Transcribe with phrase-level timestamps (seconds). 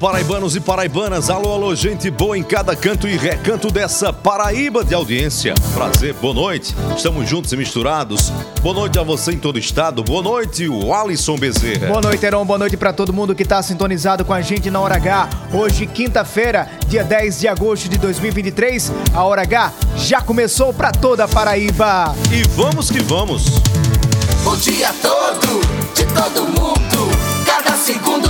[0.00, 1.28] Paraibanos e paraibanas.
[1.28, 5.54] Alô, alô, gente boa em cada canto e recanto dessa Paraíba de audiência.
[5.74, 6.74] Prazer, boa noite.
[6.96, 8.32] Estamos juntos e misturados.
[8.62, 10.02] Boa noite a você em todo o estado.
[10.02, 11.88] Boa noite, o Alisson Bezerra.
[11.88, 12.46] Boa noite, Heron.
[12.46, 15.28] Boa noite pra todo mundo que tá sintonizado com a gente na Hora H.
[15.52, 18.90] Hoje, quinta-feira, dia 10 de agosto de 2023.
[19.12, 22.14] A Hora H já começou pra toda a Paraíba.
[22.32, 23.48] E vamos que vamos.
[24.46, 25.60] O dia todo,
[25.94, 27.10] de todo mundo.
[27.44, 28.29] Cada segundo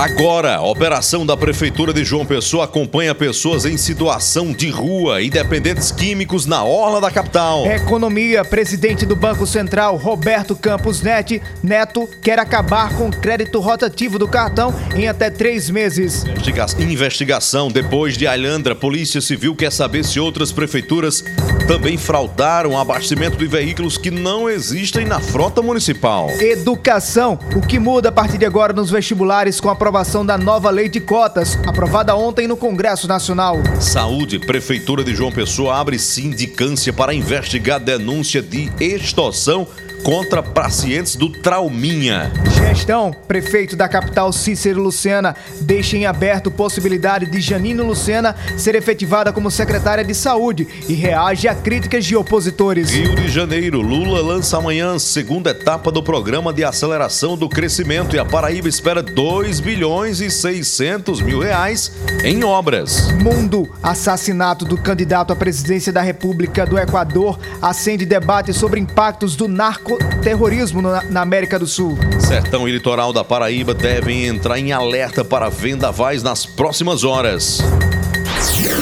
[0.00, 5.28] Agora, a operação da Prefeitura de João Pessoa acompanha pessoas em situação de rua e
[5.28, 7.66] dependentes químicos na orla da capital.
[7.66, 14.18] Economia, presidente do Banco Central, Roberto Campos Net, Neto, quer acabar com o crédito rotativo
[14.18, 16.24] do cartão em até três meses.
[16.24, 17.68] Investiga- Investigação.
[17.70, 21.22] Depois de Alhandra, Polícia Civil quer saber se outras prefeituras
[21.68, 26.30] também fraudaram o abastecimento de veículos que não existem na frota municipal.
[26.40, 30.70] Educação, o que muda a partir de agora nos vestibulares com a aprovação da nova
[30.70, 33.56] lei de cotas, aprovada ontem no Congresso Nacional.
[33.80, 39.66] Saúde, Prefeitura de João Pessoa abre sindicância para investigar denúncia de extorsão
[40.02, 42.30] contra pacientes do Trauminha.
[42.54, 49.32] Gestão, prefeito da capital Cícero Lucena, deixa em aberto possibilidade de Janine Lucena ser efetivada
[49.32, 52.90] como secretária de saúde e reage a críticas de opositores.
[52.90, 58.14] Rio de Janeiro, Lula lança amanhã a segunda etapa do programa de aceleração do crescimento
[58.14, 61.92] e a Paraíba espera 2 bilhões e 600 mil reais
[62.24, 63.10] em obras.
[63.12, 69.48] Mundo, assassinato do candidato à presidência da República do Equador, acende debate sobre impactos do
[69.90, 71.98] narcoterrorismo na, na América do Sul.
[72.18, 77.58] Sertão e litoral da Paraíba devem entrar em alerta para vendavais nas próximas horas.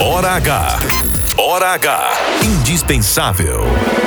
[0.00, 0.78] Hora H.
[1.36, 2.12] Hora H.
[2.44, 3.97] Indispensável.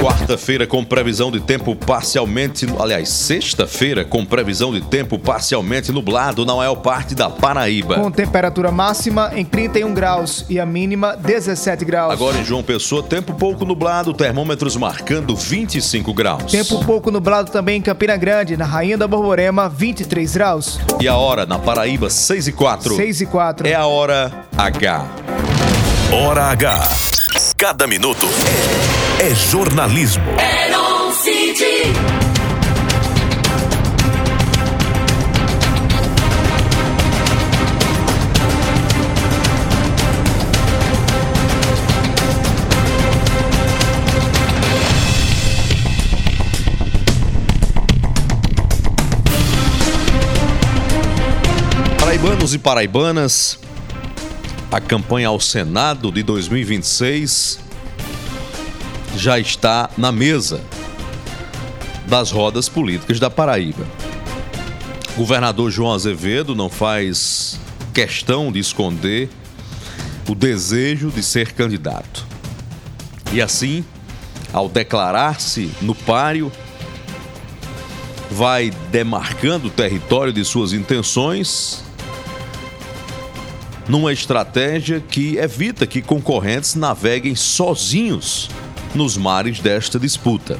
[0.00, 6.54] Quarta-feira com previsão de tempo parcialmente, aliás, sexta-feira com previsão de tempo parcialmente nublado na
[6.54, 7.96] maior parte da Paraíba.
[7.96, 12.12] Com temperatura máxima em 31 graus e a mínima 17 graus.
[12.12, 16.52] Agora em João Pessoa, tempo pouco nublado, termômetros marcando 25 graus.
[16.52, 20.78] Tempo pouco nublado também em Campina Grande, na Rainha da Borborema, 23 graus.
[21.00, 22.96] E a hora na Paraíba, 6 e 4.
[22.96, 23.66] 6 e 4.
[23.66, 25.06] É a hora H.
[26.12, 26.82] Hora H.
[27.56, 28.26] Cada minuto
[29.26, 30.22] é jornalismo.
[51.98, 53.58] Paraibanos e paraibanas,
[54.70, 57.65] a campanha ao Senado de 2026
[59.16, 60.60] já está na mesa
[62.06, 63.86] das rodas políticas da Paraíba.
[65.14, 67.58] O governador João Azevedo não faz
[67.94, 69.30] questão de esconder
[70.28, 72.26] o desejo de ser candidato.
[73.32, 73.84] E assim,
[74.52, 76.52] ao declarar-se no páreo,
[78.30, 81.82] vai demarcando o território de suas intenções
[83.88, 88.50] numa estratégia que evita que concorrentes naveguem sozinhos
[88.94, 90.58] nos mares desta disputa.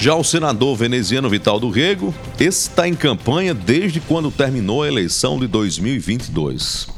[0.00, 5.38] Já o senador veneziano Vital do Rego está em campanha desde quando terminou a eleição
[5.38, 6.88] de 2022.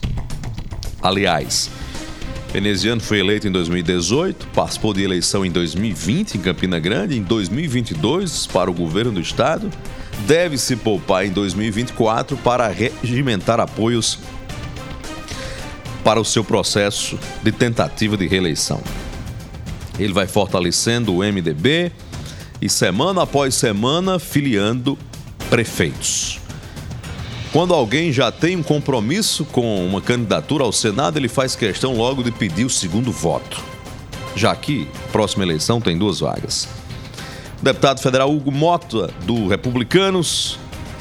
[1.02, 1.68] Aliás,
[2.52, 8.46] veneziano foi eleito em 2018, participou de eleição em 2020 em Campina Grande, em 2022
[8.46, 9.68] para o governo do estado,
[10.28, 14.20] deve se poupar em 2024 para regimentar apoios
[16.04, 18.80] para o seu processo de tentativa de reeleição.
[19.98, 21.92] Ele vai fortalecendo o MDB
[22.60, 24.96] e semana após semana filiando
[25.50, 26.38] prefeitos.
[27.52, 32.22] Quando alguém já tem um compromisso com uma candidatura ao Senado, ele faz questão logo
[32.22, 33.60] de pedir o segundo voto,
[34.34, 36.66] já que próxima eleição tem duas vagas.
[37.60, 40.58] O deputado federal Hugo Mota, do Republicanos,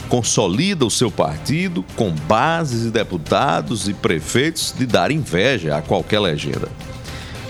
[0.10, 6.20] consolida o seu partido com bases e deputados e prefeitos de dar inveja a qualquer
[6.20, 6.68] legenda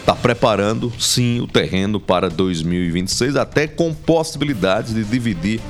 [0.01, 5.62] está preparando sim o terreno para 2026, até com possibilidades de dividir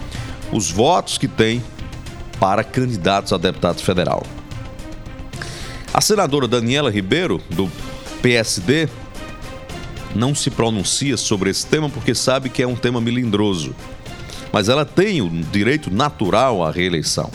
[0.52, 1.62] os votos que tem
[2.40, 4.24] para candidatos a deputado federal.
[5.94, 7.70] A senadora Daniela Ribeiro, do
[8.22, 8.88] PSD,
[10.16, 13.76] não se pronuncia sobre esse tema porque sabe que é um tema melindroso.
[14.52, 17.30] Mas ela tem o direito natural à reeleição.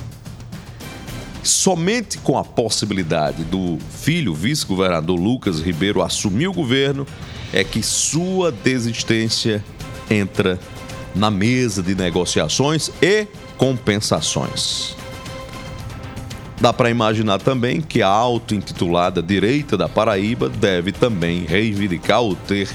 [1.46, 7.06] Somente com a possibilidade do filho, vice-governador Lucas Ribeiro, assumir o governo,
[7.52, 9.64] é que sua desistência
[10.10, 10.58] entra
[11.14, 14.96] na mesa de negociações e compensações.
[16.60, 22.69] Dá para imaginar também que a auto-intitulada direita da Paraíba deve também reivindicar ou ter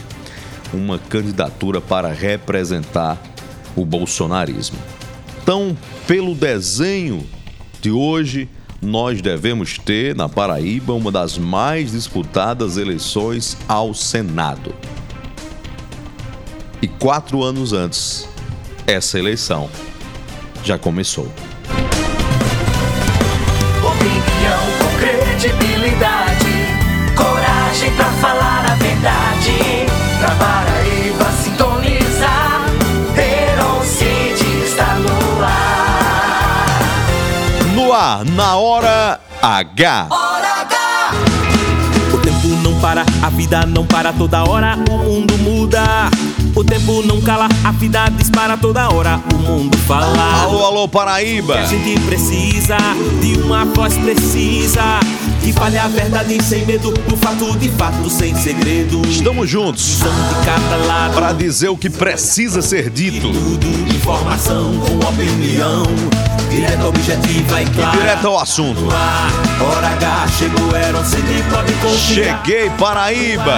[0.74, 3.22] uma candidatura para representar
[3.76, 4.78] o bolsonarismo.
[5.44, 5.78] Então,
[6.08, 7.28] pelo desenho
[7.82, 8.48] de hoje,
[8.82, 14.74] nós devemos ter na Paraíba uma das mais disputadas eleições ao Senado.
[16.82, 18.28] E quatro anos antes,
[18.88, 19.70] essa eleição
[20.64, 21.32] já começou.
[23.84, 26.46] Opinião com credibilidade,
[27.16, 29.86] coragem pra falar a verdade.
[30.20, 32.66] Pra Paraíba sintonizar,
[33.16, 35.82] Heron City está no ar.
[37.76, 38.71] No ar, na hora
[39.52, 40.08] H.
[40.10, 40.78] Hora H!
[42.14, 46.10] O tempo não para, a vida não para toda hora, o mundo muda.
[46.56, 50.08] O tempo não cala, a vida dispara toda hora, o mundo fala.
[50.44, 51.60] Alô, alô, Paraíba.
[51.60, 52.78] A gente precisa
[53.20, 55.02] de uma voz precisa
[55.42, 59.02] que fale a verdade sem medo, do fato de fato sem segredo.
[59.08, 60.00] Estamos juntos
[61.14, 63.32] para dizer o que precisa ser dito.
[63.32, 65.84] tudo, informação com opinião,
[66.88, 67.98] objetiva e clara.
[67.98, 68.82] Direto ao assunto.
[68.88, 71.98] Hora H, chegou, um CD, pode confiar.
[72.44, 73.58] Cheguei, Paraíba.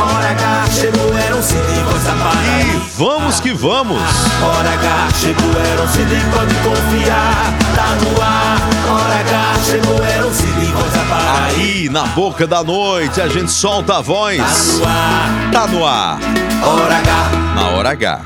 [0.00, 2.84] Hora H, chegou, CD, voz da E Paraíba.
[2.96, 4.02] vamos que vamos.
[4.42, 7.54] Hora H, chegou, um CD, pode confiar.
[7.74, 11.56] Tá no ar, Hora H, chegou, era um CD, voz da Paraíba.
[11.56, 14.38] Aí, na boca da noite, a gente solta a voz.
[14.40, 14.46] Tá
[14.80, 16.18] no ar, Tá no ar,
[16.66, 17.30] Hora H.
[17.54, 18.20] na hora H.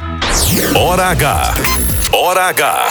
[0.77, 1.55] Hora H.
[2.13, 2.87] Hora H.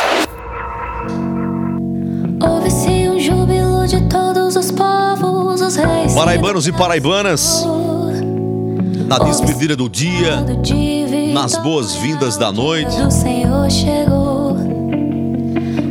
[2.41, 6.13] Ouve-se um júbilo de todos os povos, os reis.
[6.13, 7.65] Paraibanos e paraibanas,
[9.07, 10.43] na despedida do dia,
[11.33, 14.26] nas boas-vindas da noite, O Senhor chegou.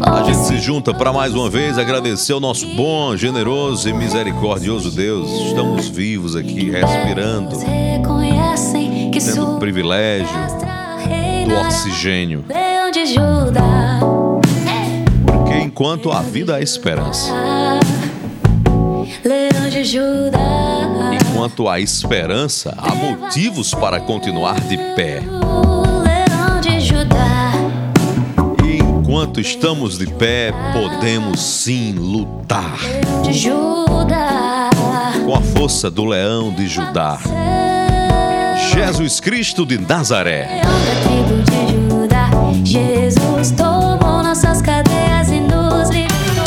[0.01, 4.91] A gente se junta para mais uma vez agradecer ao nosso bom, generoso e misericordioso
[4.91, 5.31] Deus.
[5.47, 7.57] Estamos vivos aqui, respirando,
[9.13, 10.37] tendo o privilégio
[11.49, 12.45] do oxigênio.
[15.27, 17.33] Porque enquanto a vida há esperança,
[21.13, 25.23] enquanto há esperança, há motivos para continuar de pé.
[29.17, 32.77] enquanto estamos de pé, podemos sim lutar.
[35.25, 37.19] Com a força do leão de Judá.
[38.75, 40.61] Jesus Cristo de Nazaré.
[40.61, 40.63] É
[42.63, 46.45] Jesus tomou nossas cadeias e nos libertou.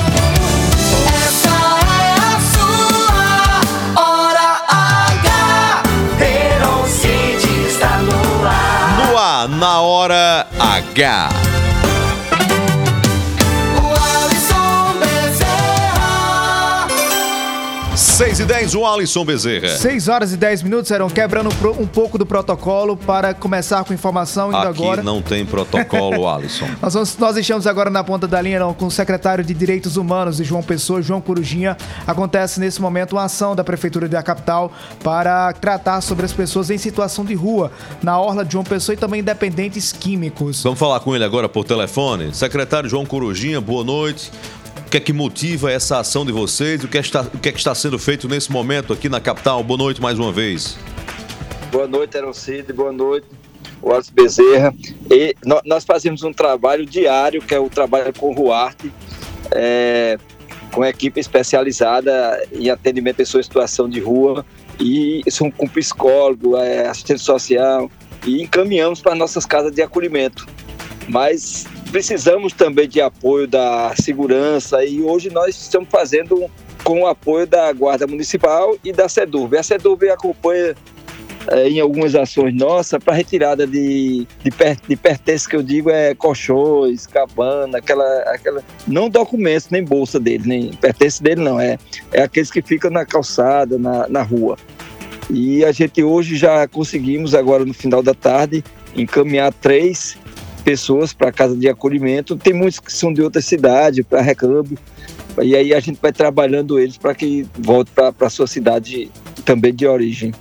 [1.07, 1.49] Essa
[2.05, 5.83] é a sua hora H.
[6.19, 7.07] Verão se
[7.67, 9.07] está no ar.
[9.07, 11.48] No ar, na hora H.
[18.19, 19.69] 6 e 10, o Alisson Bezerra.
[19.77, 21.47] 6 horas e 10 minutos, eram quebrando
[21.79, 25.01] um pouco do protocolo para começar com informação indo Aqui agora.
[25.01, 26.67] não tem protocolo, Alisson.
[26.81, 29.95] Nós, vamos- nós estamos agora na ponta da linha não, com o secretário de Direitos
[29.95, 31.77] Humanos de João Pessoa, João Corujinha.
[32.05, 34.69] Acontece nesse momento uma ação da Prefeitura da capital
[35.01, 37.71] para tratar sobre as pessoas em situação de rua
[38.03, 40.61] na orla de João Pessoa e também dependentes químicos.
[40.61, 42.35] Vamos falar com ele agora por telefone.
[42.35, 44.29] Secretário João Corujinha, boa noite.
[44.89, 46.84] O que é que motiva essa ação de vocês?
[46.84, 49.22] O que, é está, o que é que está sendo feito nesse momento aqui na
[49.22, 49.63] capital?
[49.63, 50.79] Boa noite mais uma vez.
[51.72, 52.74] Boa noite, Cid.
[52.74, 53.27] Boa noite,
[53.84, 54.74] Wallace Bezerra.
[55.12, 58.91] E nó- nós fazemos um trabalho diário, que é o trabalho com o Ruarte,
[59.51, 60.17] é,
[60.72, 64.43] com equipe especializada em atendimento a pessoas em situação de rua,
[64.79, 67.91] e são com psicólogo, é, assistente social,
[68.25, 70.48] e encaminhamos para nossas casas de acolhimento.
[71.08, 76.50] Mas precisamos também de apoio da segurança, e hoje nós estamos fazendo
[76.84, 79.58] com o apoio da Guarda Municipal e da SEDURB.
[79.58, 80.75] A SEDURB acompanha
[81.48, 85.89] eh, em algumas ações nossas para retirada de, de, per, de pertences que eu digo
[85.89, 91.77] é colchões, cabana, aquela, aquela não documentos nem bolsa dele, nem pertence dele não, é,
[92.12, 94.58] é aqueles que ficam na calçada, na, na rua.
[95.29, 98.63] E a gente hoje já conseguimos agora no final da tarde
[98.96, 100.17] encaminhar três
[100.59, 102.35] pessoas para casa de acolhimento.
[102.35, 104.77] Tem muitos que são de outra cidade para recâmbio.
[105.41, 109.09] E aí a gente vai trabalhando eles para que volte para a sua cidade
[109.45, 110.33] também de origem.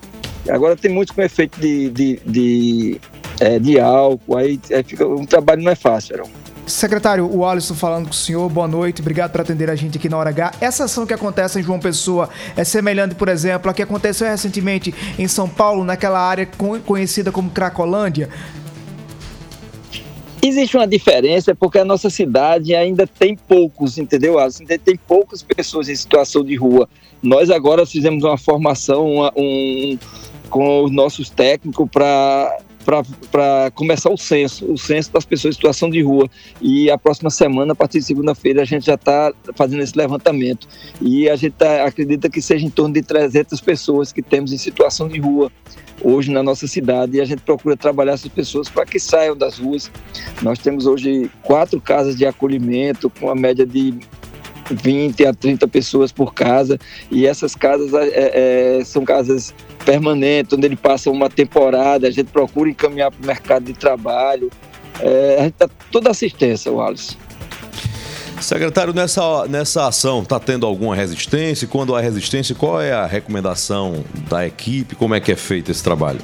[0.48, 3.00] Agora tem muitos com efeito de, de, de,
[3.38, 6.30] é, de álcool, aí é, fica, um trabalho não é fácil, Arão.
[6.66, 10.08] Secretário, o Alisson falando com o senhor, boa noite, obrigado por atender a gente aqui
[10.08, 10.52] na Hora H.
[10.60, 14.94] Essa ação que acontece em João Pessoa é semelhante, por exemplo, à que aconteceu recentemente
[15.18, 18.28] em São Paulo, naquela área con- conhecida como Cracolândia?
[20.40, 24.38] Existe uma diferença porque a nossa cidade ainda tem poucos, entendeu?
[24.38, 26.88] Ainda tem poucas pessoas em situação de rua.
[27.23, 29.99] Nós agora fizemos uma formação uma- um,
[30.49, 32.57] com os nossos técnicos para
[33.30, 36.28] para começar o censo, o censo das pessoas em situação de rua.
[36.61, 40.66] E a próxima semana, a partir de segunda-feira, a gente já está fazendo esse levantamento.
[41.00, 44.59] E a gente tá- acredita que seja em torno de 300 pessoas que temos em
[44.59, 45.52] situação de rua
[46.02, 47.18] hoje na nossa cidade.
[47.18, 49.90] E a gente procura trabalhar essas pessoas para que saiam das ruas.
[50.40, 53.95] Nós temos hoje quatro casas de acolhimento, com a média de
[54.70, 56.78] 20 a 30 pessoas por casa.
[57.10, 62.06] E essas casas é, é, são casas permanentes, onde ele passa uma temporada.
[62.06, 64.50] A gente procura encaminhar para o mercado de trabalho.
[65.00, 67.16] É, a gente dá toda assistência, Wallace.
[68.40, 71.66] Secretário, nessa, nessa ação está tendo alguma resistência?
[71.66, 74.94] Quando há resistência, qual é a recomendação da equipe?
[74.94, 76.20] Como é que é feito esse trabalho?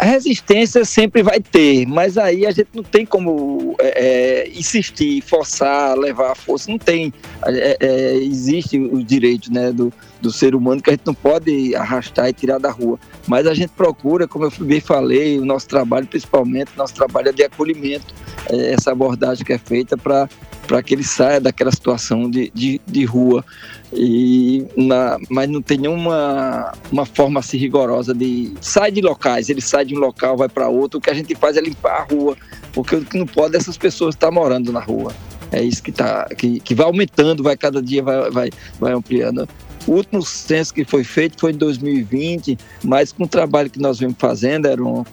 [0.00, 5.20] A resistência sempre vai ter, mas aí a gente não tem como é, é, insistir,
[5.20, 6.70] forçar, levar a força.
[6.70, 7.12] Não tem.
[7.44, 11.74] É, é, existe o direito né, do, do ser humano que a gente não pode
[11.74, 12.98] arrastar e tirar da rua.
[13.26, 17.32] Mas a gente procura, como eu bem falei, o nosso trabalho, principalmente, nosso trabalho é
[17.32, 18.14] de acolhimento,
[18.48, 20.28] é essa abordagem que é feita para
[20.70, 23.44] para que ele saia daquela situação de, de, de rua.
[23.92, 29.60] E na, mas não tem nenhuma uma forma assim rigorosa de sai de locais, ele
[29.60, 30.98] sai de um local, vai para outro.
[30.98, 32.36] O que a gente faz é limpar a rua,
[32.72, 35.12] porque o que não pode é essas pessoas estar morando na rua.
[35.50, 39.48] É isso que, tá, que, que vai aumentando, vai cada dia vai, vai, vai ampliando.
[39.86, 43.98] O último censo que foi feito foi em 2020, mas com o trabalho que nós
[43.98, 45.04] vemos fazendo, Aaron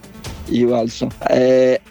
[0.50, 1.82] e o Alisson, é,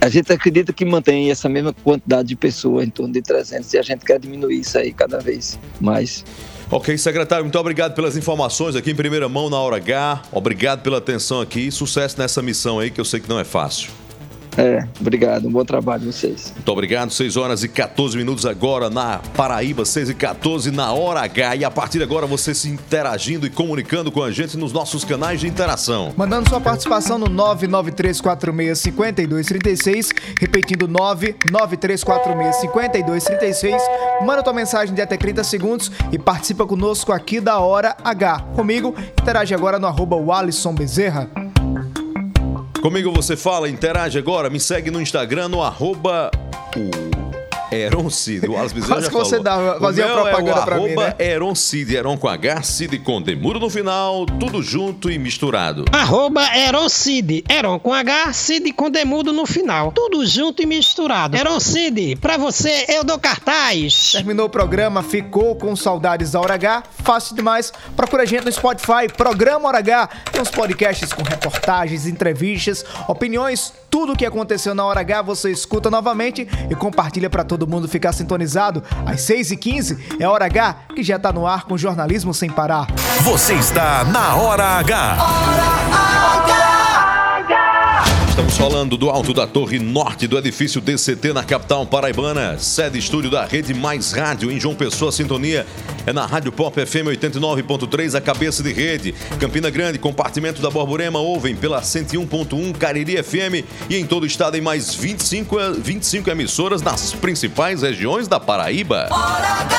[0.00, 3.78] a gente acredita que mantém essa mesma quantidade de pessoas, em torno de 300, e
[3.78, 6.24] a gente quer diminuir isso aí cada vez mais.
[6.70, 10.22] Ok, secretário, muito obrigado pelas informações aqui em primeira mão na hora H.
[10.32, 11.70] Obrigado pela atenção aqui.
[11.70, 13.90] Sucesso nessa missão aí, que eu sei que não é fácil.
[14.56, 16.52] É, obrigado, um bom trabalho vocês.
[16.54, 17.10] Muito obrigado.
[17.10, 21.56] 6 horas e 14 minutos agora na Paraíba, 6 e 14 na hora H.
[21.56, 25.04] E a partir de agora você se interagindo e comunicando com a gente nos nossos
[25.04, 26.12] canais de interação.
[26.16, 33.76] Mandando sua participação no 993465236, repetindo 993465236.
[34.24, 38.40] Manda tua mensagem de até 30 segundos e participa conosco aqui da Hora H.
[38.54, 40.16] Comigo, interage agora no arroba
[40.76, 41.30] Bezerra.
[42.82, 46.32] Comigo você fala, interage agora, me segue no Instagram no arroba
[47.72, 48.46] o Heron Cid.
[48.48, 49.44] O Wallace Bezerra Quase já que você falou.
[49.44, 51.14] dava- O fazia meu propaganda é o pra mim, arroba né?
[51.18, 51.94] Heron Cid.
[51.96, 54.26] Heron com H, Cid com Demuro no final.
[54.26, 55.84] Tudo junto e misturado.
[55.92, 57.44] Arroba Eron Cid.
[57.48, 59.92] Eron com H, Cid com demudo no final.
[59.92, 61.36] Tudo junto e misturado.
[61.36, 64.12] Eron Cid, pra você eu dou cartaz.
[64.12, 66.82] Terminou o programa, ficou com saudades da Hora H?
[67.02, 67.72] Fácil demais.
[67.96, 70.08] Procura a gente no Spotify, Programa Hora H.
[70.32, 75.50] Tem uns podcasts com reportagens, entrevistas, opiniões, tudo o que aconteceu na Hora H você
[75.50, 78.82] escuta novamente e compartilha pra todo mundo ficar sintonizado.
[79.06, 82.86] Às 6h15 é Hora H que já tá no ar com jornalismo sem parar.
[83.22, 86.11] Você está na Hora H.
[88.32, 93.30] Estamos falando do alto da torre norte do edifício DCT na capital paraibana, sede estúdio
[93.30, 95.12] da Rede Mais Rádio em João Pessoa.
[95.12, 95.66] Sintonia
[96.06, 99.14] é na Rádio Pop FM 89.3, a cabeça de rede.
[99.38, 104.56] Campina Grande, compartimento da Borborema, ouvem pela 101.1 Cariri FM e em todo o estado
[104.56, 109.10] em mais 25, eh, 25 emissoras nas principais regiões da Paraíba.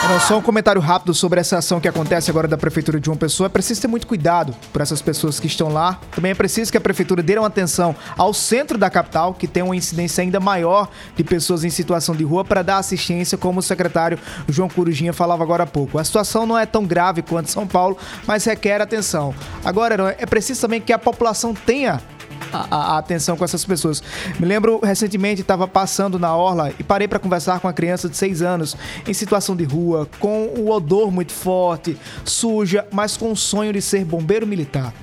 [0.05, 3.17] Era só um comentário rápido sobre essa ação que acontece agora da Prefeitura de João
[3.17, 3.47] Pessoa.
[3.47, 5.99] É preciso ter muito cuidado por essas pessoas que estão lá.
[6.15, 9.63] Também é preciso que a Prefeitura dê uma atenção ao centro da capital, que tem
[9.63, 13.63] uma incidência ainda maior de pessoas em situação de rua, para dar assistência, como o
[13.63, 15.97] secretário João Corujinha falava agora há pouco.
[15.97, 17.97] A situação não é tão grave quanto São Paulo,
[18.27, 19.33] mas requer atenção.
[19.63, 22.01] Agora, é preciso também que a população tenha
[22.51, 24.03] a, a- a atenção com essas pessoas.
[24.39, 28.17] Me lembro recentemente estava passando na orla e parei para conversar com uma criança de
[28.17, 28.75] 6 anos
[29.07, 33.81] em situação de rua, com o odor muito forte, suja, mas com o sonho de
[33.81, 34.93] ser bombeiro militar.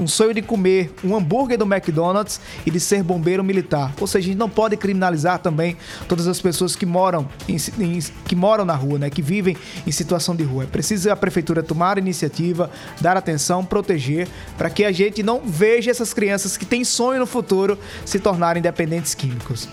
[0.00, 3.92] Um sonho de comer um hambúrguer do McDonald's e de ser bombeiro militar.
[4.00, 5.76] Ou seja, a gente não pode criminalizar também
[6.08, 9.10] todas as pessoas que moram, em, em- que moram na rua, né?
[9.10, 9.56] que vivem
[9.86, 10.64] em situação de rua.
[10.64, 12.70] É preciso a prefeitura tomar iniciativa,
[13.00, 17.26] dar atenção, proteger, para que a gente não veja essas crianças que têm sonho no
[17.26, 19.68] futuro se tornarem dependentes químicos.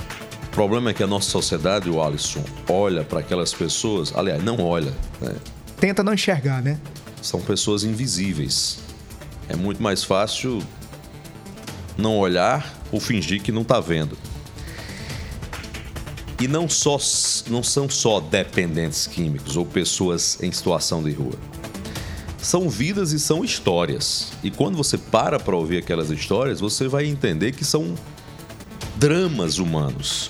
[0.47, 4.59] O problema é que a nossa sociedade, o Alisson, olha para aquelas pessoas, aliás, não
[4.59, 5.33] olha, né?
[5.79, 6.77] Tenta não enxergar, né?
[7.21, 8.79] são pessoas invisíveis.
[9.49, 10.61] É muito mais fácil
[11.97, 14.17] não olhar ou fingir que não está vendo.
[16.39, 16.97] E não, só,
[17.49, 21.33] não são só dependentes químicos ou pessoas em situação de rua.
[22.37, 24.31] São vidas e são histórias.
[24.41, 27.93] E quando você para para ouvir aquelas histórias, você vai entender que são
[28.95, 30.29] dramas humanos.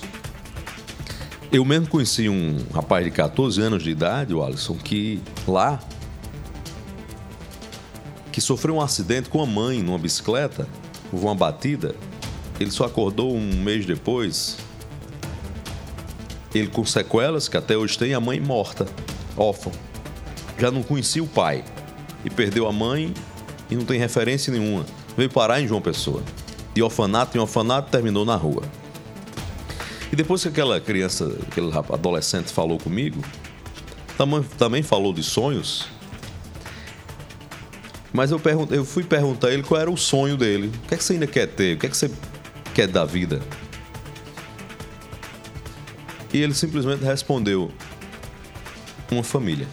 [1.52, 5.78] Eu mesmo conheci um rapaz de 14 anos de idade, o Alisson, que lá
[8.40, 10.66] que sofreu um acidente com a mãe numa bicicleta,
[11.12, 11.94] houve uma batida.
[12.58, 14.56] Ele só acordou um mês depois.
[16.54, 18.86] Ele com sequelas, que até hoje tem, a mãe morta,
[19.36, 19.70] órfã.
[20.58, 21.62] Já não conhecia o pai.
[22.24, 23.12] E perdeu a mãe
[23.70, 24.86] e não tem referência nenhuma.
[25.14, 26.22] Veio parar em João Pessoa.
[26.72, 28.62] De orfanato em orfanato, terminou na rua.
[30.10, 33.22] E depois que aquela criança, aquele adolescente falou comigo,
[34.16, 35.86] também, também falou de sonhos,
[38.12, 40.72] mas eu, eu fui perguntar a ele qual era o sonho dele.
[40.84, 41.76] O que é que você ainda quer ter?
[41.76, 42.10] O que é que você
[42.74, 43.40] quer da vida?
[46.32, 47.70] E ele simplesmente respondeu:
[49.10, 49.66] uma família.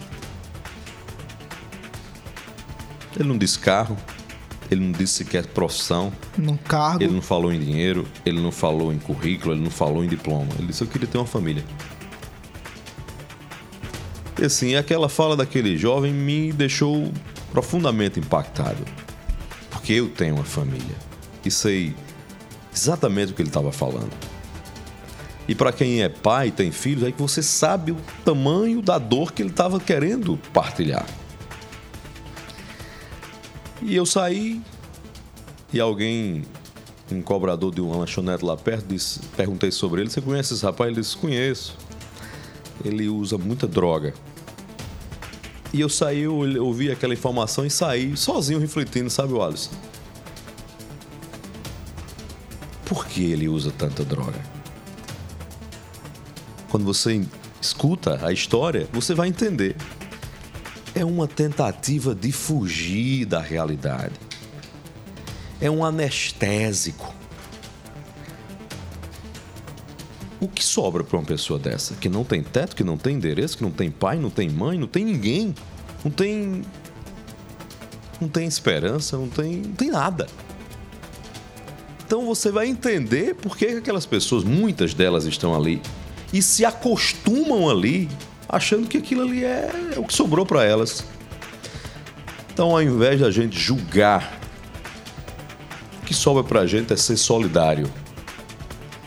[3.18, 3.96] Ele não disse carro,
[4.70, 7.02] ele não disse sequer profissão, Num cargo.
[7.02, 10.48] ele não falou em dinheiro, ele não falou em currículo, ele não falou em diploma.
[10.58, 11.64] Ele disse: Eu queria ter uma família.
[14.40, 17.12] E assim, aquela fala daquele jovem me deixou
[17.58, 18.84] profundamente impactado.
[19.68, 20.94] Porque eu tenho uma família.
[21.44, 21.92] E sei
[22.72, 24.12] exatamente o que ele estava falando.
[25.48, 28.96] E para quem é pai e tem filhos, é que você sabe o tamanho da
[28.96, 31.04] dor que ele estava querendo partilhar.
[33.82, 34.62] E eu saí
[35.72, 36.44] e alguém,
[37.10, 40.92] um cobrador de uma lanchonete lá perto, disse, perguntei sobre ele, você conhece esse rapaz?
[40.92, 41.76] Ele disse, conheço.
[42.84, 44.14] Ele usa muita droga.
[45.72, 49.72] E eu saí, eu ouvi aquela informação e saí sozinho refletindo, sabe, o Alisson?
[52.86, 54.40] Por que ele usa tanta droga?
[56.70, 57.22] Quando você
[57.60, 59.76] escuta a história, você vai entender.
[60.94, 64.14] É uma tentativa de fugir da realidade.
[65.60, 67.14] É um anestésico.
[70.40, 71.94] O que sobra para uma pessoa dessa?
[71.94, 74.78] Que não tem teto, que não tem endereço, que não tem pai, não tem mãe,
[74.78, 75.54] não tem ninguém.
[76.04, 76.62] Não tem.
[78.20, 80.26] Não tem esperança, não tem, não tem nada.
[82.04, 85.82] Então você vai entender por que aquelas pessoas, muitas delas estão ali,
[86.32, 88.08] e se acostumam ali,
[88.48, 91.04] achando que aquilo ali é, o que sobrou para elas.
[92.52, 94.40] Então, ao invés da gente julgar,
[96.02, 97.88] o que sobra para a gente é ser solidário.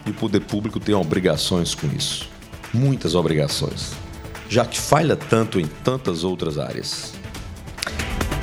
[0.05, 2.29] E o poder público tem obrigações com isso.
[2.73, 3.91] muitas obrigações,
[4.49, 7.13] já que falha tanto em tantas outras áreas.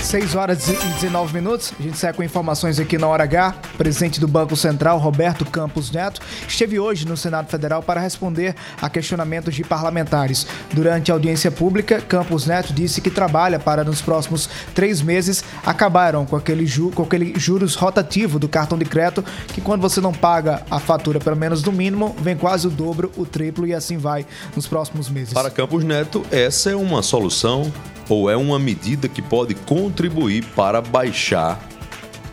[0.09, 1.71] 6 horas e 19 minutos.
[1.79, 3.55] A gente sai com informações aqui na hora H.
[3.77, 8.89] Presidente do Banco Central, Roberto Campos Neto, esteve hoje no Senado Federal para responder a
[8.89, 10.47] questionamentos de parlamentares.
[10.73, 16.25] Durante a audiência pública, Campos Neto disse que trabalha para, nos próximos três meses, acabaram
[16.25, 20.15] com aquele, ju com aquele juros rotativo do cartão de crédito, que quando você não
[20.15, 23.99] paga a fatura pelo menos no mínimo, vem quase o dobro, o triplo e assim
[23.99, 24.25] vai
[24.57, 25.35] nos próximos meses.
[25.35, 27.71] Para Campos Neto, essa é uma solução
[28.09, 31.61] ou é uma medida que pode contribuir para baixar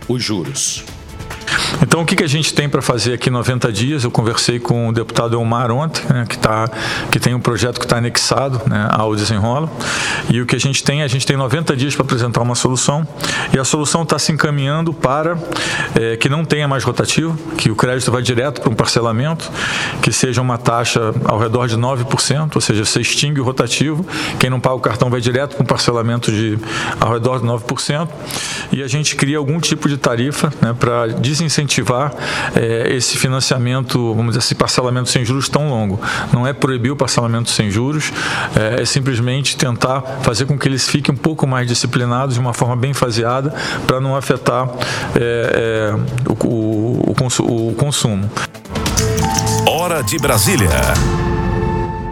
[0.08, 0.95] os juros?
[1.82, 4.04] Então, o que, que a gente tem para fazer aqui em 90 dias?
[4.04, 6.70] Eu conversei com o deputado Elmar ontem, né, que, tá,
[7.12, 9.70] que tem um projeto que está anexado né, ao desenrolo.
[10.30, 13.06] E o que a gente tem, a gente tem 90 dias para apresentar uma solução.
[13.54, 15.38] E a solução está se encaminhando para
[15.96, 19.52] é, que não tenha mais rotativo, que o crédito vá direto para um parcelamento,
[20.02, 24.06] que seja uma taxa ao redor de 9%, ou seja, você extingue o rotativo,
[24.40, 26.58] quem não paga o cartão vai direto para um parcelamento de
[27.00, 28.08] ao redor de 9%.
[28.72, 31.65] E a gente cria algum tipo de tarifa né, para desincentivar
[32.56, 36.00] é, esse financiamento, vamos dizer, esse parcelamento sem juros tão longo.
[36.34, 38.12] Não é proibir o parcelamento sem juros,
[38.56, 42.54] é, é simplesmente tentar fazer com que eles fiquem um pouco mais disciplinados de uma
[42.54, 43.54] forma bem faseada
[43.86, 44.70] para não afetar
[45.16, 45.94] é,
[46.28, 48.30] o, o, o, o consumo.
[49.68, 51.35] Hora de Brasília.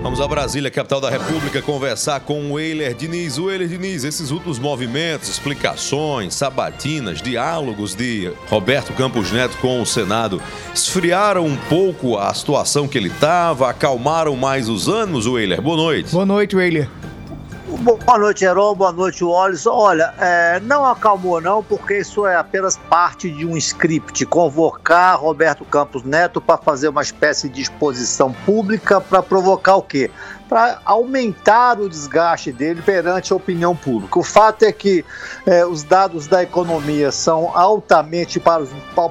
[0.04, 3.38] Vamos a Brasília, capital da República, conversar com o Eiler Diniz.
[3.38, 9.86] O Eiler Diniz, esses últimos movimentos, explicações, sabatinas, diálogos de Roberto Campos Neto com o
[9.86, 10.42] Senado
[10.76, 15.62] esfriaram um pouco a situação que ele estava, acalmaram mais os ânimos, o Eiler.
[15.62, 16.12] Boa noite.
[16.12, 16.90] Boa noite, Weiler.
[17.84, 18.76] Boa noite, Heron.
[18.76, 19.68] Boa noite, Wallace.
[19.68, 24.26] Olha, é, não acalmou não, porque isso é apenas parte de um script.
[24.26, 30.10] Convocar Roberto Campos Neto para fazer uma espécie de exposição pública para provocar o quê?
[30.48, 34.18] Para aumentar o desgaste dele perante a opinião pública.
[34.18, 35.04] O fato é que
[35.46, 38.70] é, os dados da economia são altamente para os,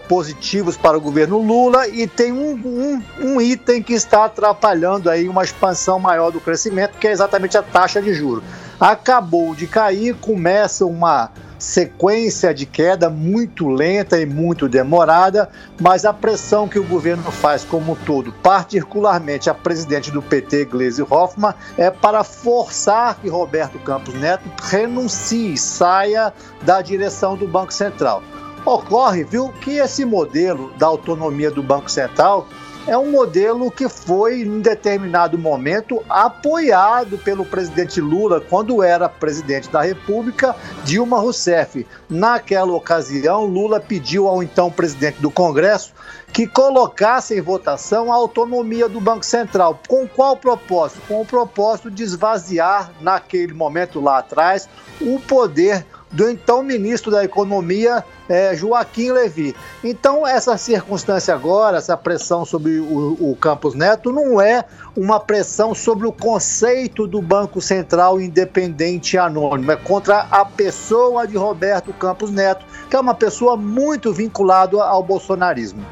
[0.08, 5.28] positivos para o governo Lula e tem um, um, um item que está atrapalhando aí
[5.28, 10.12] uma expansão maior do crescimento, que é exatamente a taxa de juros acabou de cair,
[10.16, 15.48] começa uma sequência de queda muito lenta e muito demorada,
[15.80, 20.64] mas a pressão que o governo faz como um todo, particularmente a presidente do PT,
[20.64, 27.72] Gleisi Hoffmann, é para forçar que Roberto Campos Neto renuncie, saia da direção do Banco
[27.72, 28.20] Central.
[28.64, 32.48] Ocorre, viu, que esse modelo da autonomia do Banco Central
[32.86, 39.70] é um modelo que foi, em determinado momento, apoiado pelo presidente Lula quando era presidente
[39.70, 41.86] da República, Dilma Rousseff.
[42.08, 45.92] Naquela ocasião, Lula pediu ao então presidente do Congresso
[46.32, 49.78] que colocasse em votação a autonomia do Banco Central.
[49.86, 51.02] Com qual propósito?
[51.06, 54.68] Com o propósito de esvaziar, naquele momento lá atrás,
[55.00, 59.56] o poder do então ministro da Economia, é, Joaquim Levi.
[59.82, 65.74] Então, essa circunstância agora, essa pressão sobre o, o Campos Neto, não é uma pressão
[65.74, 71.92] sobre o conceito do Banco Central independente e anônimo, é contra a pessoa de Roberto
[71.94, 75.84] Campos Neto, que é uma pessoa muito vinculada ao bolsonarismo.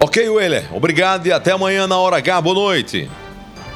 [0.00, 2.40] Ok, Weller, obrigado e até amanhã na hora H.
[2.40, 3.10] Boa noite.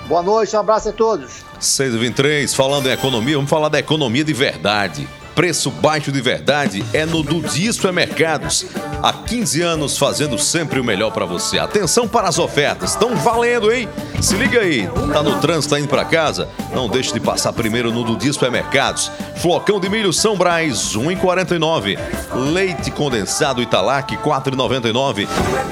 [0.06, 1.42] Boa noite, um abraço a todos.
[1.60, 5.08] 6h23, falando em economia, vamos falar da economia de verdade.
[5.34, 8.66] Preço baixo de verdade é no Dudi Supermercados.
[9.02, 11.58] Há 15 anos fazendo sempre o melhor para você.
[11.58, 13.88] Atenção para as ofertas, estão valendo, hein?
[14.20, 16.48] Se liga aí, tá no trânsito, tá indo para casa?
[16.74, 19.10] Não deixe de passar primeiro no Dudi Supermercados.
[19.36, 21.98] Flocão de milho São Brás, 1,49.
[22.52, 25.26] Leite condensado Italac, 4,99.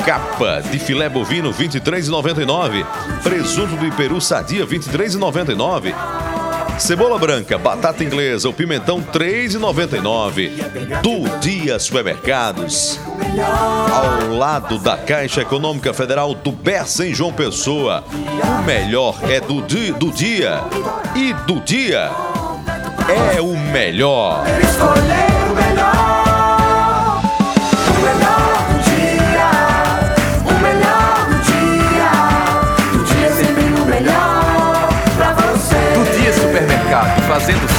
[0.05, 2.85] Capa de filé bovino, 23,99.
[3.23, 5.95] Presunto de peru sadia, 23,99.
[6.81, 10.51] Cebola branca, batata inglesa, o pimentão 3,99.
[11.03, 12.99] Do Dia Supermercados.
[13.93, 18.03] Ao lado da Caixa Econômica Federal do Bessa em João Pessoa.
[18.59, 20.63] O melhor é do, di do dia.
[21.15, 22.11] E do dia
[23.35, 24.43] é o melhor.
[24.63, 25.70] Escolher o melhor.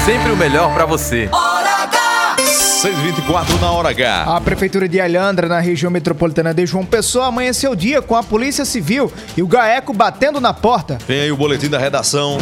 [0.06, 1.30] Sempre o melhor pra você.
[1.32, 2.36] Hora H.
[2.38, 4.24] 624 na hora H.
[4.36, 8.24] A Prefeitura de Alhandra, na região metropolitana de João Pessoa, amanheceu o dia com a
[8.24, 10.98] Polícia Civil e o GAECO batendo na porta.
[11.08, 12.40] Vem aí o boletim da redação.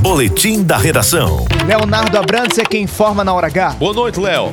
[0.00, 1.44] Boletim da redação.
[1.66, 3.70] Leonardo Abrantes é quem informa na hora H.
[3.78, 4.52] Boa noite, Léo.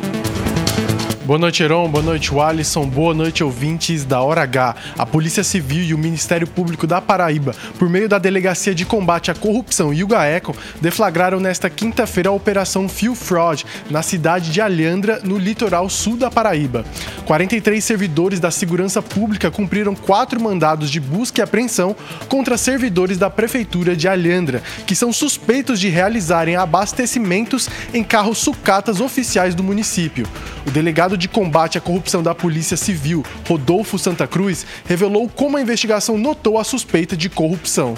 [1.29, 1.87] Boa noite, Heron.
[1.87, 2.87] Boa noite, Alisson.
[2.87, 4.75] Boa noite, ouvintes da Hora H.
[4.97, 9.29] A Polícia Civil e o Ministério Público da Paraíba, por meio da Delegacia de Combate
[9.29, 14.59] à Corrupção e o GAECO, deflagraram nesta quinta-feira a Operação Fio Fraud, na cidade de
[14.59, 16.83] Alhandra, no litoral sul da Paraíba.
[17.27, 21.95] 43 servidores da segurança pública cumpriram quatro mandados de busca e apreensão
[22.27, 28.99] contra servidores da Prefeitura de Alhandra, que são suspeitos de realizarem abastecimentos em carros sucatas
[28.99, 30.27] oficiais do município.
[30.65, 35.61] O delegado de combate à corrupção da Polícia Civil, Rodolfo Santa Cruz, revelou como a
[35.61, 37.93] investigação notou a suspeita de corrupção.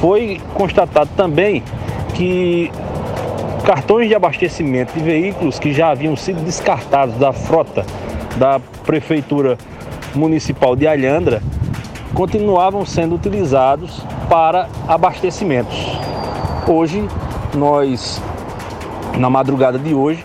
[0.00, 1.62] Foi constatado também
[2.14, 2.70] que
[3.66, 7.84] cartões de abastecimento de veículos que já haviam sido descartados da frota
[8.36, 9.58] da Prefeitura
[10.14, 11.42] Municipal de Alhandra
[12.14, 15.76] continuavam sendo utilizados para abastecimentos.
[16.68, 17.04] Hoje,
[17.54, 18.22] nós,
[19.18, 20.24] na madrugada de hoje,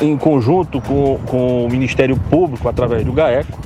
[0.00, 3.58] em conjunto com, com o Ministério Público, através do GAECO,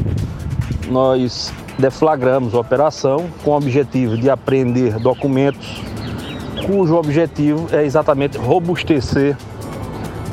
[0.89, 5.83] nós deflagramos a operação com o objetivo de apreender documentos
[6.71, 9.37] cujo objetivo é exatamente robustecer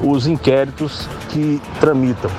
[0.04, 2.30] os inquéritos que tramitam.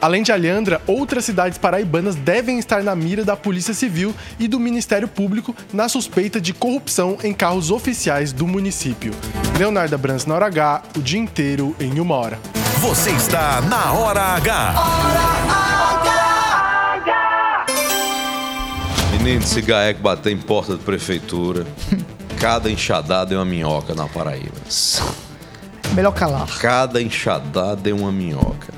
[0.00, 4.60] Além de Alhandra, outras cidades paraibanas devem estar na mira da Polícia Civil e do
[4.60, 9.12] Ministério Público na suspeita de corrupção em carros oficiais do município.
[9.58, 12.65] Leonardo Abrams na hora H, o dia inteiro em uma hora.
[12.80, 14.74] Você está na Hora H.
[19.12, 21.66] Menino, se GAEC bater em porta de prefeitura,
[22.38, 24.54] cada enxadada é uma minhoca na Paraíba.
[25.94, 26.46] Melhor calar.
[26.58, 28.72] Cada enxadada é uma minhoca.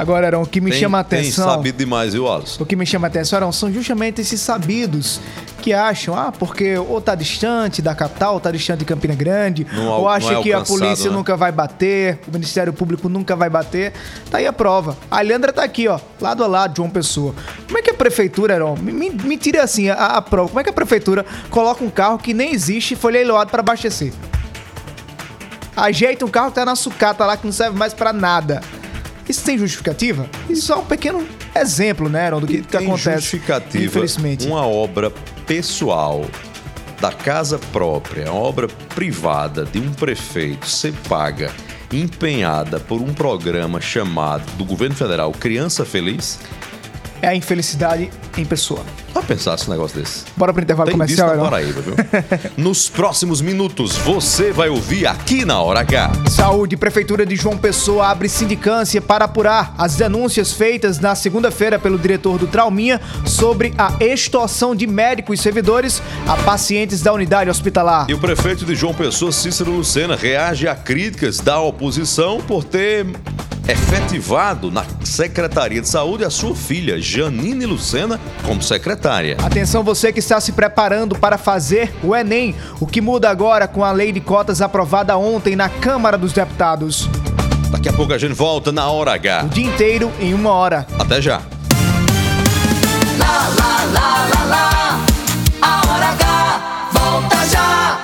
[0.00, 1.44] Agora, Arão, o que me Tem- chama a Tem atenção.
[1.48, 2.62] sabido demais, viu, Alisson?
[2.62, 5.20] O que me chama a atenção, Arão, são justamente esses sabidos
[5.60, 9.66] que acham, ah, porque ou tá distante da capital, ou tá distante de Campina Grande,
[9.70, 11.16] Não ou acha não é que a polícia né?
[11.16, 13.92] nunca vai bater, o Ministério Público nunca vai bater.
[14.30, 14.96] Tá aí a prova.
[15.10, 17.34] A Leandra tá aqui, ó, lado a lado, João Pessoa.
[17.66, 20.64] Como é que a prefeitura, Arão, me, me, tira assim a, a prova, como é
[20.64, 24.14] que a prefeitura coloca um carro que nem existe e foi leiloado para abastecer?
[25.76, 28.60] Ajeita um carro que tá na sucata lá, que não serve mais pra nada.
[29.30, 30.28] Isso tem justificativa?
[30.48, 33.20] Isso é um pequeno exemplo, né, Aaron, do que, que acontece.
[33.20, 34.44] justificativa Infelizmente.
[34.44, 35.08] uma obra
[35.46, 36.26] pessoal
[37.00, 41.52] da casa própria, uma obra privada de um prefeito ser paga,
[41.92, 46.40] empenhada por um programa chamado do governo federal Criança Feliz?
[47.22, 48.84] É a infelicidade em pessoa.
[49.12, 50.24] Vai pensar esse negócio desse.
[50.36, 51.44] Bora pro intervalo Tem comercial, na.
[51.44, 51.94] Paraíba, viu?
[52.56, 56.12] Nos próximos minutos, você vai ouvir aqui na Hora H.
[56.30, 61.98] Saúde, Prefeitura de João Pessoa abre sindicância para apurar as denúncias feitas na segunda-feira pelo
[61.98, 68.06] diretor do Trauminha sobre a extorsão de médicos e servidores a pacientes da unidade hospitalar.
[68.08, 73.06] E o prefeito de João Pessoa, Cícero Lucena, reage a críticas da oposição por ter
[73.68, 78.99] efetivado na Secretaria de Saúde a sua filha, Janine Lucena, como secretária.
[79.44, 83.84] Atenção você que está se preparando para fazer o Enem, o que muda agora com
[83.84, 87.08] a lei de cotas aprovada ontem na Câmara dos Deputados.
[87.70, 89.44] Daqui a pouco a gente volta na Hora H.
[89.44, 90.86] O dia inteiro em uma hora.
[90.98, 91.40] Até já.
[93.18, 95.06] Lá, lá, lá, lá, lá.
[95.62, 97.98] A hora H volta já.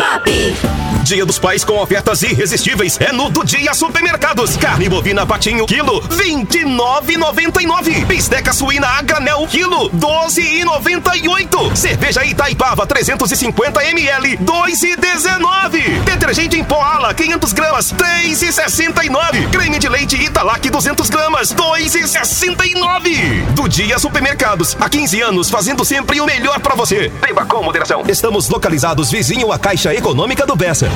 [0.00, 0.85] Pop!
[1.06, 4.56] Dia dos Pais com ofertas irresistíveis é no do Dia Supermercados.
[4.56, 8.04] Carne bovina patinho quilo 29,99.
[8.06, 11.76] Bisteca suína a granel quilo 12,98.
[11.76, 16.02] Cerveja Itaipava 350 ml 2,19.
[16.02, 19.48] Detergente em pó ala 500 gramas 3,69.
[19.50, 23.44] Creme de leite Italac 200 gramas 2,69.
[23.52, 27.12] Do Dia Supermercados há 15 anos fazendo sempre o melhor pra você.
[27.20, 28.02] Beba com moderação.
[28.08, 30.95] Estamos localizados vizinho à Caixa Econômica do Bessa.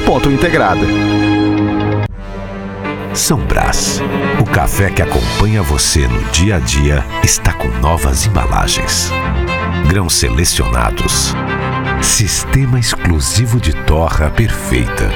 [0.01, 0.81] múltipla.integrada.
[3.13, 4.01] São Brás.
[4.39, 9.11] O café que acompanha você no dia a dia está com novas embalagens.
[9.87, 11.33] Grãos selecionados.
[12.01, 15.09] Sistema exclusivo de torra perfeita.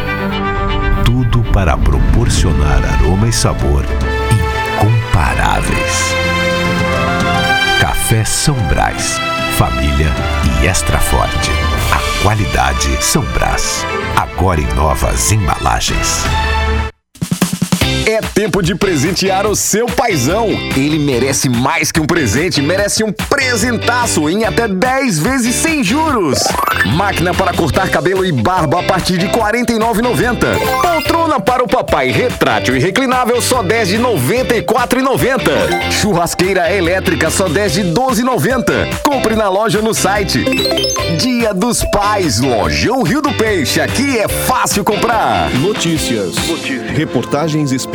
[1.04, 3.84] Tudo para proporcionar aroma e sabor
[4.76, 6.14] incomparáveis.
[7.80, 9.20] Café São Brás.
[9.58, 10.12] Família
[10.62, 11.50] e extra forte.
[12.26, 13.86] Qualidade São Brás.
[14.18, 16.24] Agora em novas embalagens.
[18.08, 20.48] É tempo de presentear o seu paizão.
[20.78, 26.38] Ele merece mais que um presente, merece um presentaço em até 10 vezes sem juros.
[26.96, 30.38] Máquina para cortar cabelo e barba a partir de R$ 49,90.
[30.84, 35.92] Poltrona para o papai retrátil e reclinável só 10 de R$ 94,90.
[35.92, 39.02] Churrasqueira elétrica só 10 de R$ 12,90.
[39.02, 40.46] Compre na loja ou no site.
[41.18, 43.82] Dia dos Pais, Lojão Rio do Peixe.
[43.82, 45.50] Aqui é fácil comprar.
[45.56, 46.36] Notícias.
[46.96, 47.95] Reportagens especiais.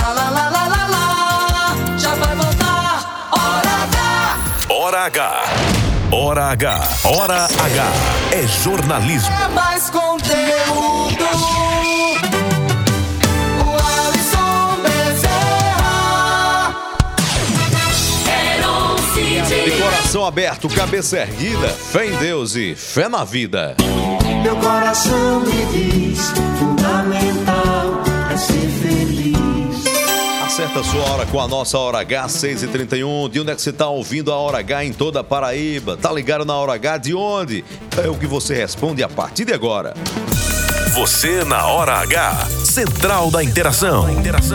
[0.00, 1.98] Lá, lá, lá, lá, lá, lá.
[1.98, 3.30] Já vai voltar.
[3.30, 4.50] Hora H.
[4.68, 5.42] Hora H.
[6.12, 6.88] Hora H.
[7.04, 7.86] Hora H.
[8.32, 9.30] É jornalismo.
[9.44, 11.24] É mais conteúdo.
[13.64, 13.70] O
[14.06, 16.74] Alisson Bezerra.
[19.64, 23.76] De coração aberto, cabeça erguida, fé em Deus e fé na vida.
[24.42, 27.39] Meu coração me diz: fundamental
[30.60, 33.30] Acerta sua hora com a nossa Hora H, 6h31.
[33.30, 35.96] De onde é que você está ouvindo a Hora H em toda a Paraíba?
[35.96, 37.64] Tá ligado na Hora H de onde?
[37.96, 39.94] É o que você responde a partir de agora.
[40.94, 42.46] Você na Hora H.
[42.64, 44.08] Central da Interação.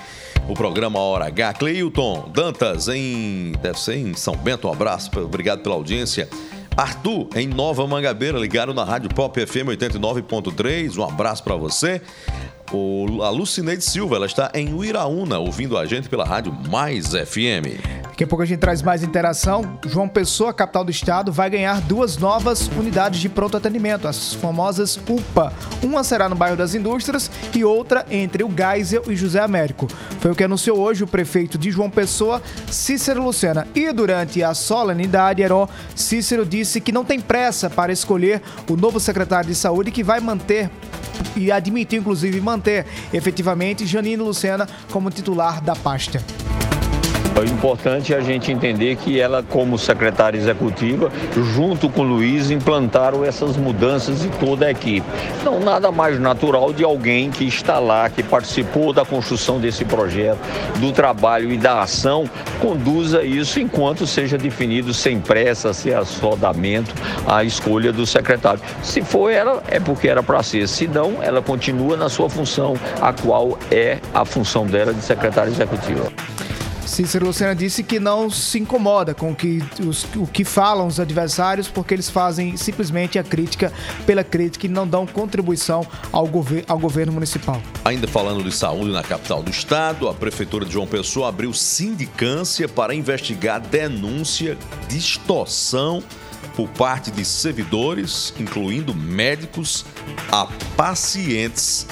[0.48, 1.55] o programa Hora H.
[1.55, 3.52] Cleilton Dantas, em.
[3.62, 6.28] Deve ser em São Bento, um abraço, obrigado pela audiência.
[6.76, 12.00] Arthur, em Nova Mangabeira, ligado na Rádio Pop FM 89.3, um abraço para você.
[12.72, 18.01] O, a Lucineide Silva, ela está em Uiraúna, ouvindo a gente pela Rádio Mais FM.
[18.12, 19.79] Daqui a pouco a gente traz mais interação.
[19.87, 24.98] João Pessoa, capital do estado, vai ganhar duas novas unidades de pronto atendimento, as famosas
[25.09, 25.51] UPA.
[25.83, 29.88] Uma será no bairro das Indústrias e outra entre o Geisel e José Américo.
[30.20, 33.66] Foi o que anunciou hoje o prefeito de João Pessoa, Cícero Lucena.
[33.75, 35.42] E durante a solenidade,
[35.96, 40.20] Cícero disse que não tem pressa para escolher o novo secretário de saúde que vai
[40.20, 40.70] manter
[41.35, 46.22] e admitiu inclusive manter efetivamente Janine Lucena como titular da pasta.
[47.35, 51.11] O importante é a gente entender que ela, como secretária executiva,
[51.55, 55.07] junto com o Luiz, implantaram essas mudanças em toda a equipe.
[55.42, 60.38] Não, nada mais natural de alguém que está lá, que participou da construção desse projeto,
[60.79, 62.29] do trabalho e da ação,
[62.61, 66.95] conduza isso enquanto seja definido sem pressa, sem assodamento,
[67.27, 68.61] a escolha do secretário.
[68.83, 70.68] Se for ela, é porque era para ser.
[70.68, 75.51] Se não, ela continua na sua função, a qual é a função dela de secretária
[75.51, 76.12] executiva.
[76.92, 81.00] Cícero Lucena disse que não se incomoda com o que, os- o que falam os
[81.00, 83.72] adversários, porque eles fazem simplesmente a crítica
[84.05, 87.62] pela crítica e não dão contribuição ao, gover- ao governo municipal.
[87.83, 92.68] Ainda falando de saúde na capital do estado, a Prefeitura de João Pessoa abriu sindicância
[92.68, 96.02] para investigar denúncia de extorsão
[96.55, 99.87] por parte de servidores, incluindo médicos,
[100.31, 101.87] a pacientes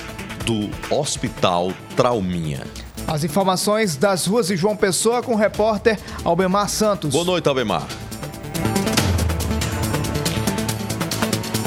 [0.45, 2.65] do Hospital Trauminha.
[3.07, 7.11] As informações das ruas de João Pessoa com o repórter Albemar Santos.
[7.11, 7.87] Boa noite, Albemar.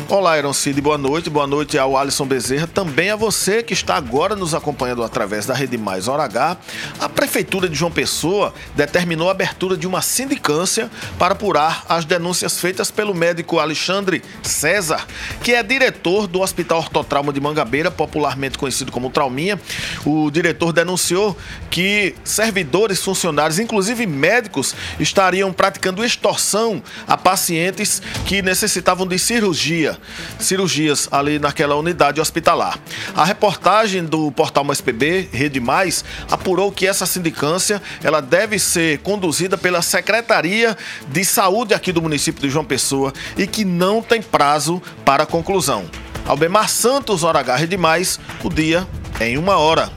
[0.10, 1.30] Olá, Iron Cid, boa noite.
[1.30, 2.68] Boa noite ao Alisson Bezerra.
[2.68, 6.58] Também a você que está agora nos acompanhando através da Rede Mais Hora H.
[7.00, 12.60] A Prefeitura de João Pessoa determinou a abertura de uma sindicância para apurar as denúncias
[12.60, 15.08] feitas pelo médico Alexandre César,
[15.42, 19.60] que é diretor do Hospital Ortotrauma de Mangabeira, popularmente conhecido como Trauminha.
[20.06, 21.36] O diretor denunciou
[21.72, 29.94] que servidores, funcionários, inclusive médicos, estariam praticando extorsão a pacientes que necessitavam de cirurgia.
[30.40, 32.78] Cirurgias ali naquela unidade hospitalar.
[33.16, 39.00] A reportagem do portal Mais PB, Rede Mais, apurou que essa sindicância ela deve ser
[39.00, 40.78] conduzida pela Secretaria
[41.08, 45.86] de Saúde aqui do município de João Pessoa e que não tem prazo para conclusão.
[46.26, 48.88] Albemar Santos, Hora H, Rede Mais, o dia
[49.20, 49.92] em uma hora.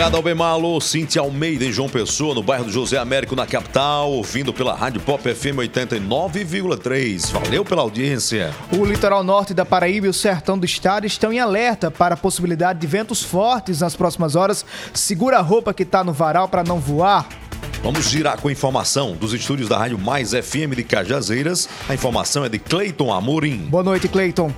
[0.00, 0.52] Obrigado, Albemar.
[0.52, 4.74] Alô, Cintia Almeida em João Pessoa, no bairro do José Américo, na capital, ouvindo pela
[4.74, 7.30] Rádio Pop FM 89,3.
[7.30, 8.50] Valeu pela audiência.
[8.72, 12.16] O litoral norte da Paraíba e o sertão do estado estão em alerta para a
[12.16, 14.64] possibilidade de ventos fortes nas próximas horas.
[14.94, 17.28] Segura a roupa que está no varal para não voar.
[17.82, 21.68] Vamos girar com a informação dos estúdios da Rádio Mais FM de Cajazeiras.
[21.86, 23.66] A informação é de Cleiton Amorim.
[23.68, 24.50] Boa noite, Cleiton.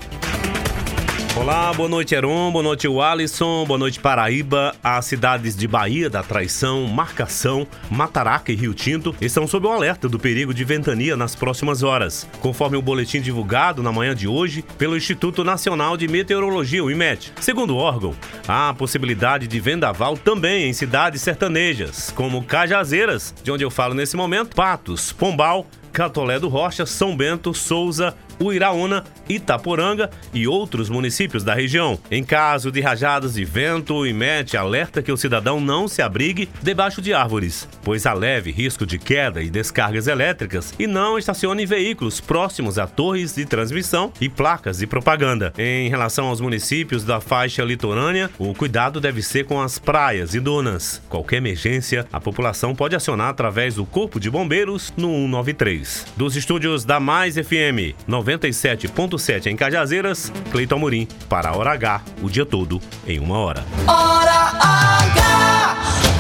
[1.35, 4.75] Olá, boa noite, Heron, boa noite, Alisson, boa noite, Paraíba.
[4.85, 10.11] As cidades de Bahia da Traição, Marcação, Mataraca e Rio Tinto estão sob o alerta
[10.11, 12.29] do perigo de ventania nas próximas horas.
[12.41, 17.33] Conforme o boletim divulgado na manhã de hoje pelo Instituto Nacional de Meteorologia, o IMET.
[17.41, 18.15] Segundo o órgão,
[18.47, 24.19] há possibilidade de vendaval também em cidades sertanejas, como Cajazeiras, de onde eu falo nesse
[24.19, 31.55] momento, Patos, Pombal, Catolé do Rocha, São Bento, Souza, Uiraúna, Itaporanga e outros municípios da
[31.55, 31.99] região.
[32.11, 36.49] Em caso de rajadas de vento, o IMET alerta que o cidadão não se abrigue
[36.63, 41.65] debaixo de árvores, pois há leve risco de queda e descargas elétricas e não estacione
[41.67, 45.53] veículos próximos a torres de transmissão e placas de propaganda.
[45.57, 50.41] Em relação aos municípios da faixa litorânea, o cuidado deve ser com as praias e
[50.41, 51.03] dunas.
[51.09, 55.82] Qualquer emergência, a população pode acionar através do Corpo de Bombeiros no 193.
[56.17, 62.29] Dos estúdios da Mais FM 97.7 em Cajazeiras, Cleiton Amorim, para a Hora H, o
[62.29, 63.65] dia todo, em uma hora.
[63.87, 65.77] Hora H!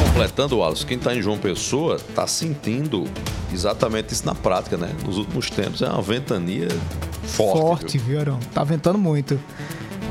[0.06, 3.04] Completando, Wallace, quem está em João Pessoa está sentindo
[3.52, 4.90] exatamente isso na prática, né?
[5.04, 6.68] Nos últimos tempos é uma ventania
[7.24, 7.60] forte.
[7.60, 8.38] Forte, viu, Arão?
[8.52, 9.40] Tá ventando muito.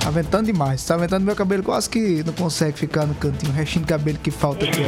[0.04, 0.84] Tá ventando demais.
[0.84, 3.52] Tá ventando meu cabelo quase que não consegue ficar no cantinho.
[3.52, 4.82] O restinho de cabelo que falta aqui.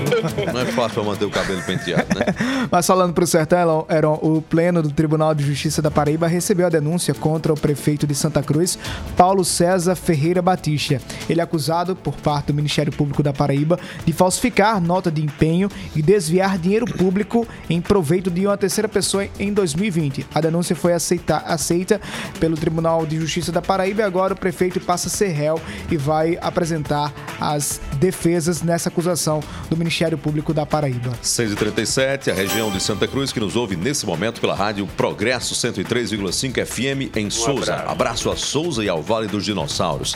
[0.51, 2.25] Não é fácil manter o cabelo penteado, né?
[2.71, 6.69] Mas falando pro Sertão, Heron, o Pleno do Tribunal de Justiça da Paraíba recebeu a
[6.69, 8.79] denúncia contra o prefeito de Santa Cruz,
[9.15, 10.99] Paulo César Ferreira Batista.
[11.29, 15.69] Ele é acusado, por parte do Ministério Público da Paraíba, de falsificar nota de empenho
[15.95, 20.25] e desviar dinheiro público em proveito de uma terceira pessoa em 2020.
[20.33, 22.01] A denúncia foi aceita, aceita
[22.39, 25.59] pelo Tribunal de Justiça da Paraíba e agora o prefeito passa a ser réu
[25.91, 31.11] e vai apresentar as defesas nessa acusação do Ministério Público da Paraíba.
[31.23, 36.65] 6h37, a região de Santa Cruz que nos ouve nesse momento pela rádio Progresso 103,5
[36.65, 37.75] FM em Souza.
[37.75, 40.15] Abraço a Souza e ao Vale dos Dinossauros.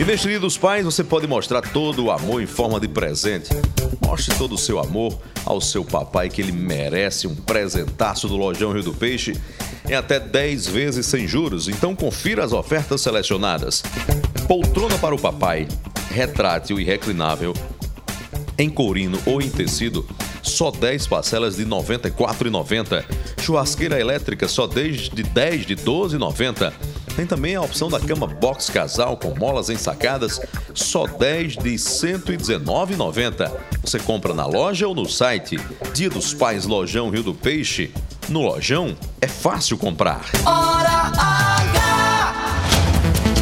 [0.00, 3.50] E neste Dia dos Pais você pode mostrar todo o amor em forma de presente.
[4.04, 8.72] Mostre todo o seu amor ao seu papai que ele merece um presentaço do Lojão
[8.72, 9.34] Rio do Peixe
[9.88, 11.68] em até 10 vezes sem juros.
[11.68, 13.82] Então confira as ofertas selecionadas.
[14.46, 15.66] Poltrona para o papai,
[16.10, 17.54] retrátil e reclinável
[18.58, 20.04] em courino ou em tecido,
[20.42, 23.04] só 10 parcelas de R$ 94,90.
[23.40, 26.72] Churrasqueira elétrica só desde 10 de R$ 12,90.
[27.14, 30.40] Tem também a opção da cama box casal com molas ensacadas,
[30.74, 33.52] só 10 de R$ 119,90.
[33.82, 35.58] Você compra na loja ou no site.
[35.94, 37.92] Dia dos Pais Lojão Rio do Peixe.
[38.28, 40.26] No Lojão é fácil comprar.
[40.44, 42.34] Hora H!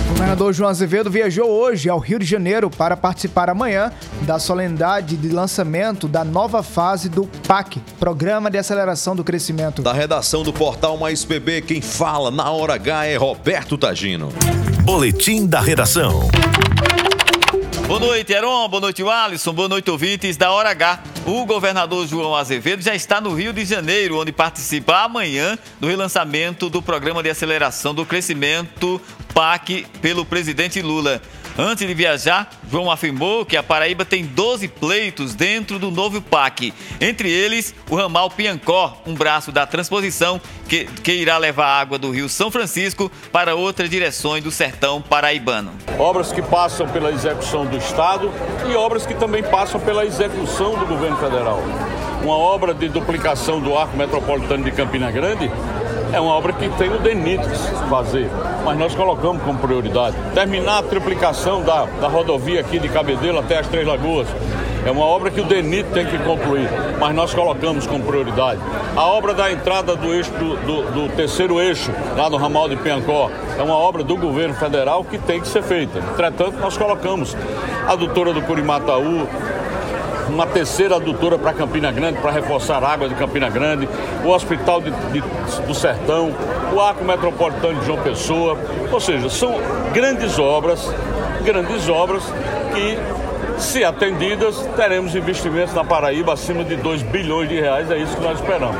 [0.05, 5.17] O governador João Azevedo viajou hoje ao Rio de Janeiro para participar amanhã da solenidade
[5.17, 9.83] de lançamento da nova fase do PAC, Programa de Aceleração do Crescimento.
[9.83, 14.29] Da redação do portal Mais PB, quem fala na hora H é Roberto Tagino.
[14.85, 16.29] Boletim da redação.
[17.87, 18.69] Boa noite, Heron.
[18.69, 19.53] Boa noite, Alisson.
[19.53, 21.05] Boa noite, ouvintes da Hora H.
[21.25, 26.69] O governador João Azevedo já está no Rio de Janeiro, onde participa amanhã do relançamento
[26.69, 29.01] do Programa de Aceleração do Crescimento
[29.33, 31.23] PAC pelo presidente Lula.
[31.59, 36.75] Antes de viajar, João afirmou que a Paraíba tem 12 pleitos dentro do novo PAC.
[37.01, 40.39] Entre eles, o ramal Piancó, um braço da transposição
[40.69, 45.73] que, que irá levar água do Rio São Francisco para outras direções do sertão paraibano.
[45.99, 48.31] Obras que passam pela execução do Estado
[48.71, 51.63] e obras que também passam pela execução do governo federal.
[52.23, 55.51] Uma obra de duplicação do arco metropolitano de Campina Grande
[56.13, 58.31] é uma obra que tem o DENIT que fazer,
[58.65, 60.17] mas nós colocamos como prioridade.
[60.35, 64.29] Terminar a triplicação da, da rodovia aqui de Cabedelo até as Três Lagoas.
[64.85, 66.69] É uma obra que o DENIT tem que concluir,
[67.01, 68.61] mas nós colocamos como prioridade.
[68.95, 72.77] A obra da entrada do, eixo, do, do, do terceiro eixo, lá no ramal de
[72.77, 73.29] Piancó,
[73.59, 75.99] é uma obra do governo federal que tem que ser feita.
[75.99, 77.37] Entretanto, nós colocamos
[77.87, 79.27] a doutora do Curimataú,
[80.29, 83.89] uma terceira adutora para Campina Grande, para reforçar a água de Campina Grande,
[84.25, 85.21] o Hospital de, de,
[85.67, 86.35] do Sertão,
[86.73, 88.59] o Arco Metropolitano de João Pessoa.
[88.91, 89.55] Ou seja, são
[89.93, 90.93] grandes obras,
[91.45, 92.23] grandes obras
[92.75, 92.99] que
[93.59, 98.23] se atendidas, teremos investimentos na Paraíba acima de 2 bilhões de reais, é isso que
[98.23, 98.77] nós esperamos.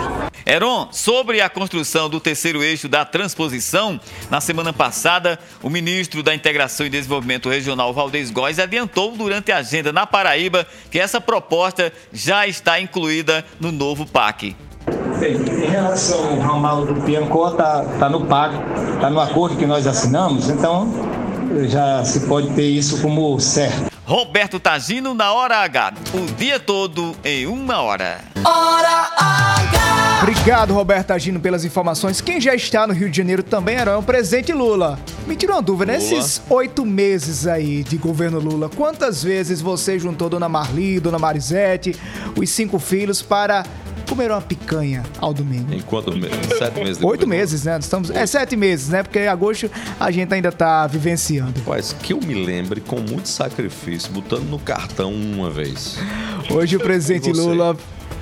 [0.49, 3.99] Heron, sobre a construção do terceiro eixo da transposição,
[4.31, 9.57] na semana passada, o ministro da Integração e Desenvolvimento Regional, Valdez Góes, adiantou durante a
[9.57, 14.55] agenda na Paraíba que essa proposta já está incluída no novo PAC.
[15.19, 18.55] Bem, em relação ao ramal do Piancó, está tá no PAC,
[18.95, 20.89] está no acordo que nós assinamos, então
[21.69, 23.96] já se pode ter isso como certo.
[24.07, 28.21] Roberto Tagino na Hora H, o dia todo em uma hora.
[28.45, 30.21] Hora H!
[30.23, 32.21] Obrigado, Roberto Agino, pelas informações.
[32.21, 34.97] Quem já está no Rio de Janeiro também era o presidente Lula.
[35.27, 36.05] Me tira uma dúvida, Lula.
[36.05, 41.97] nesses oito meses aí de governo Lula, quantas vezes você juntou Dona Marli, Dona Marisete,
[42.37, 43.65] os cinco filhos para
[44.17, 45.73] comer uma picanha ao domingo?
[45.75, 47.13] Enquanto me- sete meses depois.
[47.13, 47.77] Oito meses, né?
[47.79, 49.03] Estamos, é sete meses, né?
[49.03, 51.61] Porque em agosto a gente ainda tá vivenciando.
[51.61, 55.99] Rapaz, que eu me lembre com muito sacrifício, botando no cartão uma vez.
[56.51, 57.31] Hoje o presidente?
[57.31, 57.77] Lula.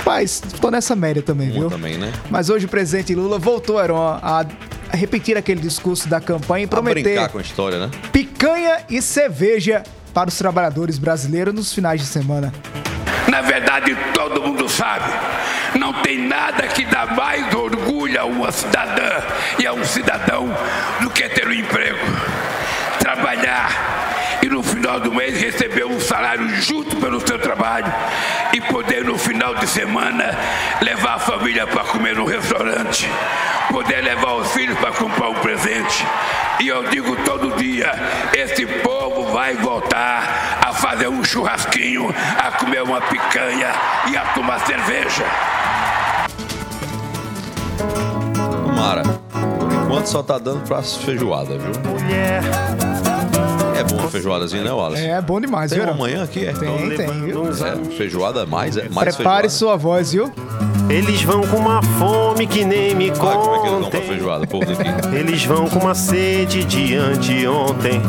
[0.04, 1.70] Paz, tô nessa média também, Uma viu?
[1.70, 2.12] também, né?
[2.28, 4.44] Mas hoje o presidente Lula voltou, Heron, a
[4.90, 7.90] a repetir aquele discurso da campanha e Pra prometer brincar com a história, né?
[8.12, 9.82] picanha e cerveja
[10.12, 12.52] para os trabalhadores brasileiros nos finais de semana.
[13.28, 15.10] Na verdade, todo mundo sabe.
[15.78, 19.22] Não tem nada que dá mais orgulho a uma cidadã
[19.58, 20.48] e a um cidadão
[21.00, 21.98] do que ter um emprego.
[22.98, 23.94] Trabalhar
[24.42, 27.92] e no final do mês receber um salário justo pelo seu trabalho
[28.52, 30.38] e poder no final de semana
[30.82, 33.08] levar a família para comer no restaurante,
[33.70, 36.04] poder levar os filhos para comprar um presente.
[36.60, 37.90] E eu digo todo dia,
[38.34, 40.60] esse povo vai voltar
[40.94, 43.72] fazer um churrasquinho, a comer uma picanha
[44.08, 45.24] e a tomar cerveja.
[48.64, 49.02] Tomara.
[49.02, 51.72] Por enquanto só tá dando pra feijoada, viu?
[53.76, 55.04] É bom uma feijoadazinha, né, Wallace?
[55.04, 55.88] É bom demais, Tem viu?
[55.88, 56.52] uma amanhã aqui, é?
[56.52, 57.48] Tem, tem, viu?
[57.48, 60.32] É, feijoada mais, é mais Prepare sua voz, viu?
[60.88, 63.98] Eles vão com uma fome que nem me Olha como é que eles dão pra
[63.98, 64.02] contem.
[64.08, 65.16] feijoada, povo daqui.
[65.16, 68.00] Eles vão com uma sede de anteontem.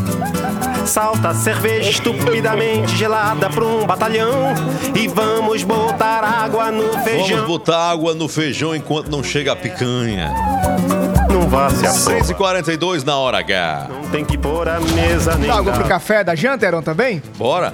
[0.86, 4.54] Salta cerveja estupidamente gelada pra um batalhão.
[4.94, 7.46] E vamos botar água no Vamos feijão.
[7.48, 10.32] botar água no feijão enquanto não chega a picanha.
[11.30, 12.22] Não vá se afogar.
[12.22, 13.88] 6h42 na hora H.
[13.90, 17.22] Não tem que pôr a mesa nem Dá água pro café da janta, Heron, também?
[17.38, 17.74] Bora?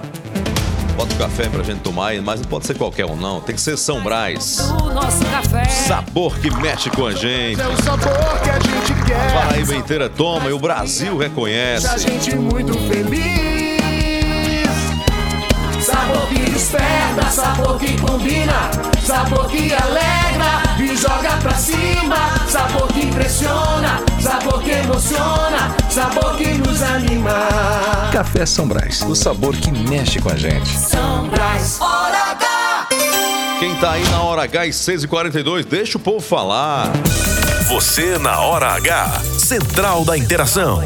[1.02, 3.41] Bota o café pra gente tomar, mas não pode ser qualquer um, não.
[3.41, 4.60] Tem que ser São Brás.
[4.84, 5.66] O nosso café.
[5.66, 7.60] Sabor que mexe com a gente.
[7.60, 9.34] É o sabor que a gente A quer.
[9.34, 11.89] Paraíba inteira toma e o Brasil reconhece.
[11.89, 14.70] Deixa a gente muito feliz.
[15.84, 18.70] Sabor que desperta, sabor que combina,
[19.04, 22.47] sabor que alegra e joga pra cima.
[22.47, 27.34] Sabor que impressiona, sabor que emociona, sabor que nos anima.
[28.13, 30.69] Café São Brás, o sabor que mexe com a gente.
[30.69, 32.88] São Brás, hora H.
[33.59, 36.91] Quem tá aí na hora H e 6h42, deixa o povo falar.
[37.72, 39.22] Você na hora H.
[39.38, 40.82] Central da Interação.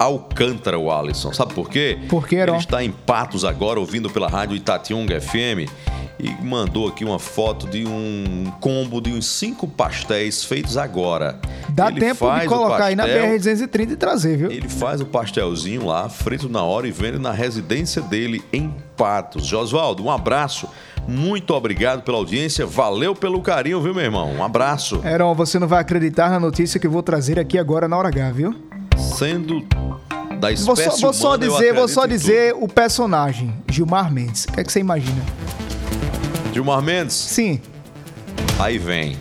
[0.00, 1.30] Alcântara, o Alisson.
[1.30, 1.98] Sabe por quê?
[2.08, 5.68] Por quê, Ele está em Patos agora, ouvindo pela rádio Itatiunga FM.
[6.18, 11.38] E mandou aqui uma foto de um combo de uns cinco pastéis feitos agora.
[11.68, 14.50] Dá Ele tempo de colocar aí na pastel, BR-230 e trazer, viu?
[14.50, 19.46] ele faz o pastelzinho lá, frito na hora e vende na residência dele em Patos.
[19.46, 20.68] Josvaldo, um abraço.
[21.08, 22.66] Muito obrigado pela audiência.
[22.66, 24.30] Valeu pelo carinho, viu, meu irmão?
[24.30, 25.00] Um abraço.
[25.04, 28.08] Heron, você não vai acreditar na notícia que eu vou trazer aqui agora na hora
[28.08, 28.54] H, viu?
[29.00, 29.66] Sendo
[30.40, 34.12] da Vou espécie só, vou só humana, eu dizer, vou só dizer o personagem, Gilmar
[34.12, 34.44] Mendes.
[34.44, 35.22] O que é que você imagina?
[36.52, 37.14] Gilmar Mendes?
[37.14, 37.60] Sim.
[38.58, 39.16] Aí vem.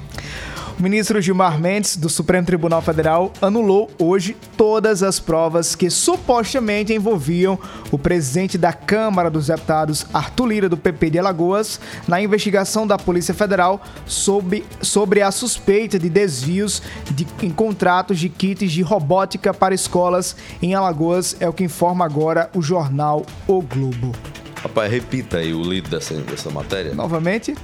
[0.79, 7.59] Ministro Gilmar Mendes, do Supremo Tribunal Federal, anulou hoje todas as provas que supostamente envolviam
[7.91, 12.97] o presidente da Câmara dos Deputados, Arthur Lira, do PP de Alagoas, na investigação da
[12.97, 19.53] Polícia Federal sobre, sobre a suspeita de desvios de, em contratos de kits de robótica
[19.53, 24.13] para escolas em Alagoas, é o que informa agora o jornal O Globo.
[24.61, 26.93] Rapaz, repita aí o líder dessa, dessa matéria.
[26.93, 27.55] Novamente,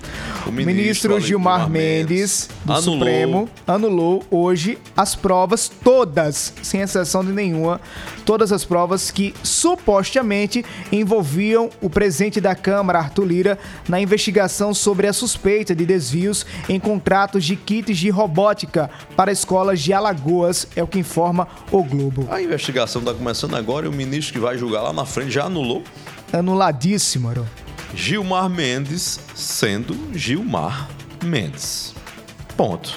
[0.45, 2.93] O ministro ministro, Gilmar Gilmar Mendes, do anulou.
[2.99, 7.81] Supremo, anulou hoje as provas todas, sem exceção de nenhuma,
[8.25, 15.07] todas as provas que supostamente envolviam o presidente da Câmara, Arthur Lira, na investigação sobre
[15.07, 20.83] a suspeita de desvios em contratos de kits de robótica para escolas de Alagoas, é
[20.83, 22.27] o que informa o Globo.
[22.31, 25.43] A investigação está começando agora e o ministro que vai julgar lá na frente já
[25.45, 25.83] anulou.
[26.35, 27.45] Anuladíssimo, Aaron.
[27.95, 30.89] Gilmar Mendes sendo Gilmar
[31.23, 31.93] Mendes.
[32.57, 32.93] Ponto.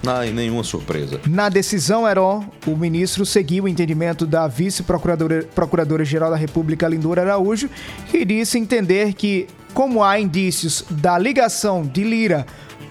[0.00, 1.20] Não, nenhuma surpresa.
[1.28, 7.68] Na decisão, Heron, o ministro seguiu o entendimento da vice-procuradora Procuradora-Geral da República, Lindora Araújo,
[8.10, 12.46] que disse entender que, como há indícios da ligação de Lira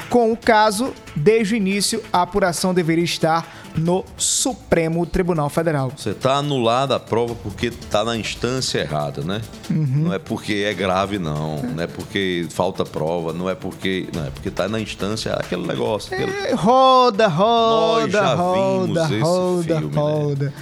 [0.09, 5.91] com o caso, desde o início a apuração deveria estar no Supremo Tribunal Federal.
[5.95, 9.41] Você está anulada a prova porque está na instância errada, né?
[9.69, 10.03] Uhum.
[10.03, 11.61] Não é porque é grave, não.
[11.61, 14.07] Não é porque falta prova, não é porque.
[14.13, 16.13] Não, é porque está na instância, aquele negócio.
[16.13, 16.31] Aquele...
[16.31, 20.01] É, Roda, roda, Nós já roda, vimos esse roda, filme, né?
[20.01, 20.53] roda.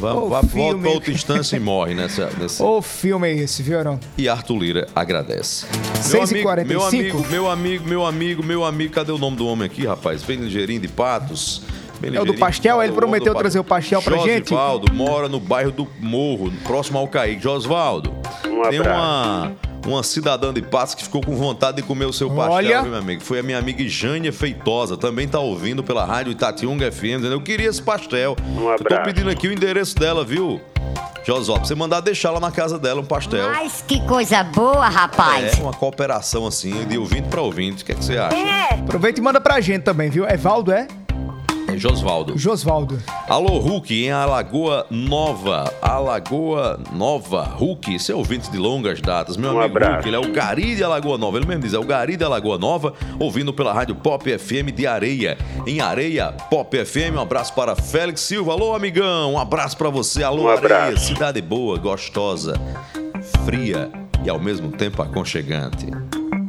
[0.00, 2.30] Vá, Ô, vá volta outra instância e morre nessa.
[2.38, 2.62] nessa...
[2.64, 3.98] O filme é esse, viu, Heron?
[4.18, 5.66] E Arthur Lira agradece.
[6.02, 6.66] 6h45.
[6.66, 9.95] Meu amigo, meu amigo, meu amigo, meu amigo, cadê o nome do homem aqui, rapaz?
[10.24, 11.62] Bem ligeirinho de Patos.
[12.00, 12.82] Bem É o do pastel?
[12.82, 14.50] Ele prometeu trazer o pastel pra gente?
[14.50, 17.42] Josivaldo mora no bairro do Morro, próximo ao Caíque.
[17.42, 18.14] Josvaldo,
[18.70, 19.52] tem uma,
[19.86, 22.82] uma cidadã de Patos que ficou com vontade de comer o seu pastel, Olha.
[22.82, 23.22] viu, meu amigo?
[23.22, 27.24] Foi a minha amiga Jânia Feitosa, também tá ouvindo pela rádio Itatiunga FM?
[27.30, 28.36] Eu queria esse pastel.
[28.56, 30.60] Eu tô pedindo aqui o endereço dela, viu?
[31.24, 33.50] Josó, pra você mandar deixar lá na casa dela um pastel.
[33.50, 35.58] Mas que coisa boa, rapaz.
[35.58, 37.82] É uma cooperação assim, de ouvinte pra ouvinte.
[37.82, 38.36] O que, é que você acha?
[38.74, 40.24] Aproveita e manda pra gente também, viu?
[40.24, 40.86] É Valdo, é?
[41.68, 42.38] É Josvaldo.
[42.38, 42.98] Josvaldo.
[43.28, 45.72] Alô, Hulk, em Alagoa Nova.
[45.82, 47.42] Alagoa Nova.
[47.42, 49.36] Hulk, esse é ouvinte de longas datas.
[49.36, 49.94] Meu Um amigo abraço.
[49.94, 51.38] Hulk, ele é o Gari de Alagoa Nova.
[51.38, 54.86] Ele mesmo diz, é o Gari de Alagoa Nova, ouvindo pela rádio Pop FM de
[54.86, 55.36] Areia.
[55.66, 57.16] Em Areia, Pop FM.
[57.16, 58.52] Um abraço para Félix Silva.
[58.52, 59.32] Alô, amigão.
[59.34, 60.22] Um abraço para você.
[60.22, 60.96] Alô, Um Areia.
[60.96, 62.54] Cidade boa, gostosa,
[63.44, 63.90] fria
[64.26, 65.86] e ao mesmo tempo aconchegante.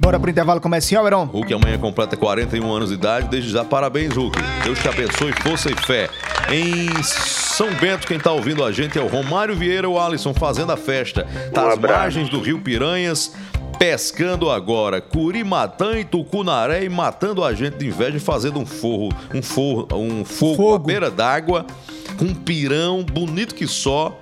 [0.02, 1.26] Bora pro intervalo comercial, Heron?
[1.26, 3.28] Hulk amanhã completa 41 anos de idade.
[3.28, 4.38] Desde já, parabéns, Hulk.
[4.64, 6.10] Deus te abençoe, força e fé.
[6.52, 10.72] Em São Bento, quem tá ouvindo a gente é o Romário Vieira, o Alisson, fazendo
[10.72, 11.28] a festa.
[11.54, 12.00] Tá Um às abraço.
[12.00, 13.34] margens do Rio Piranhas.
[13.78, 19.10] Pescando agora, Curimatã e Tucunaré e matando a gente de inveja e fazendo um forro,
[19.36, 21.64] um forro, um fogo, à beira d'água,
[22.18, 24.20] com um pirão bonito que só,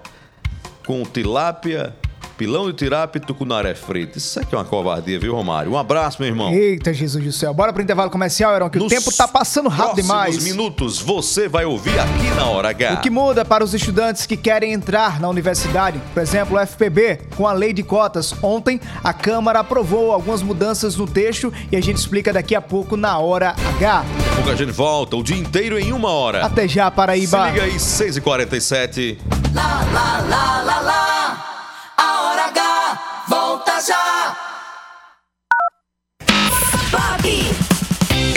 [0.86, 1.96] com tilápia,
[2.38, 4.18] pilão de tirápia e tucunaré frito.
[4.18, 5.72] Isso aqui é uma covardia, viu, Romário?
[5.72, 6.52] Um abraço, meu irmão.
[6.54, 7.54] Eita, Jesus do céu.
[7.54, 10.44] Bora pro intervalo comercial, Heron, que o Nos tempo tá passando rápido demais.
[10.44, 12.94] minutos você vai ouvir aqui na Hora H.
[12.96, 16.00] O que muda para os estudantes que querem entrar na universidade?
[16.14, 18.34] Por exemplo, o FPB, com a lei de cotas.
[18.42, 22.98] Ontem, a Câmara aprovou algumas mudanças no texto e a gente explica daqui a pouco
[22.98, 24.04] na Hora H.
[24.04, 26.46] Daqui a pouco a gente volta o dia inteiro em uma hora.
[26.46, 27.46] Até já, Paraíba.
[27.46, 29.18] Se liga aí, 6h47.
[29.54, 31.15] Lá, lá, lá, lá, lá.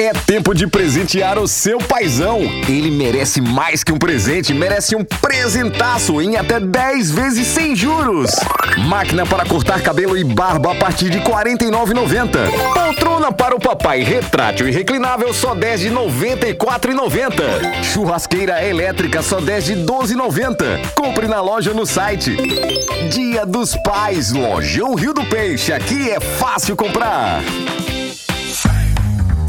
[0.08, 2.40] É tempo de presentear o seu paizão.
[2.66, 8.30] Ele merece mais que um presente, merece um presentaço em até 10 vezes sem juros.
[8.86, 12.38] Máquina para cortar cabelo e barba a partir de R$ 49,90.
[12.72, 17.84] Poltrona para o papai retrátil e reclinável só 10 de R$ 94,90.
[17.84, 20.94] Churrasqueira elétrica só 10 de R$ 12,90.
[20.94, 22.34] Compre na loja no site.
[23.10, 25.70] Dia dos Pais, Lojão Rio do Peixe.
[25.70, 27.42] Aqui é fácil comprar.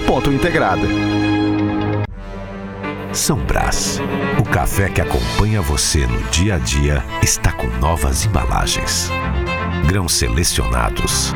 [0.00, 0.86] múltipla.integrada.
[3.12, 3.98] São Brás,
[4.38, 9.10] o café que acompanha você no dia a dia, está com novas embalagens.
[9.86, 11.32] grãos selecionados,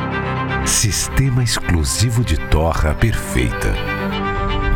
[0.65, 3.73] sistema exclusivo de torra perfeita.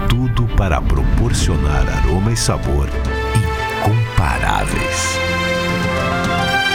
[0.09, 2.87] Tudo para proporcionar aroma e sabor
[3.83, 5.19] incomparáveis.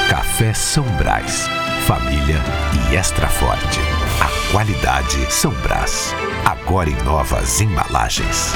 [0.09, 1.49] Café São Brás,
[1.87, 2.39] família
[2.91, 3.81] e extra forte.
[4.21, 6.15] A qualidade São Brás,
[6.71, 8.55] agora em novas embalagens.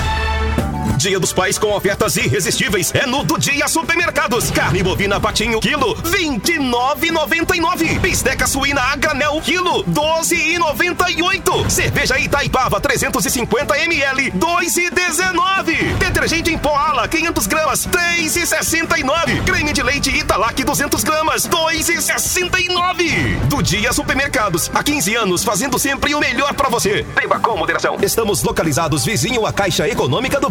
[0.96, 4.50] Dia dos Pais com ofertas irresistíveis é no do Dia Supermercados.
[4.50, 7.98] Carne bovina patinho, quilo, 29,99.
[8.00, 11.70] Bisteca suína a granel, quilo, 12,98.
[11.70, 15.96] Cerveja Itaipava, 350 ml, 2,19.
[15.98, 19.44] Detergente em pó ala, 500 gramas, 3,69.
[19.44, 23.38] Creme de leite Italac, 200 gramas, 2,69.
[23.48, 27.04] Do Dia Supermercados, há 15 anos, fazendo sempre o melhor para você.
[27.14, 27.96] Beba com moderação.
[28.02, 30.50] Estamos localizados vizinho à Caixa Econômica do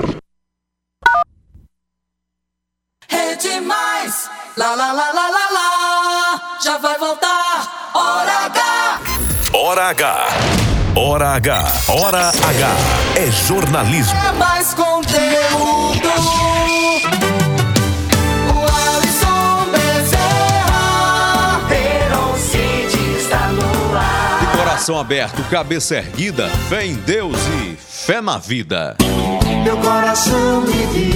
[4.21, 8.99] Mais, lá lá lá lá lá lá, já vai voltar, hora H.
[9.53, 10.27] Hora H.
[10.95, 11.65] Hora H.
[11.87, 12.67] Hora H.
[13.15, 14.17] É jornalismo.
[14.27, 16.09] É mais conteúdo.
[18.53, 18.59] O
[18.95, 24.39] Alisson Bezerra, Heron Cid está no ar.
[24.41, 28.95] De coração aberto, cabeça erguida, fé em Deus e fé na vida.
[29.63, 31.10] Meu coração me diz,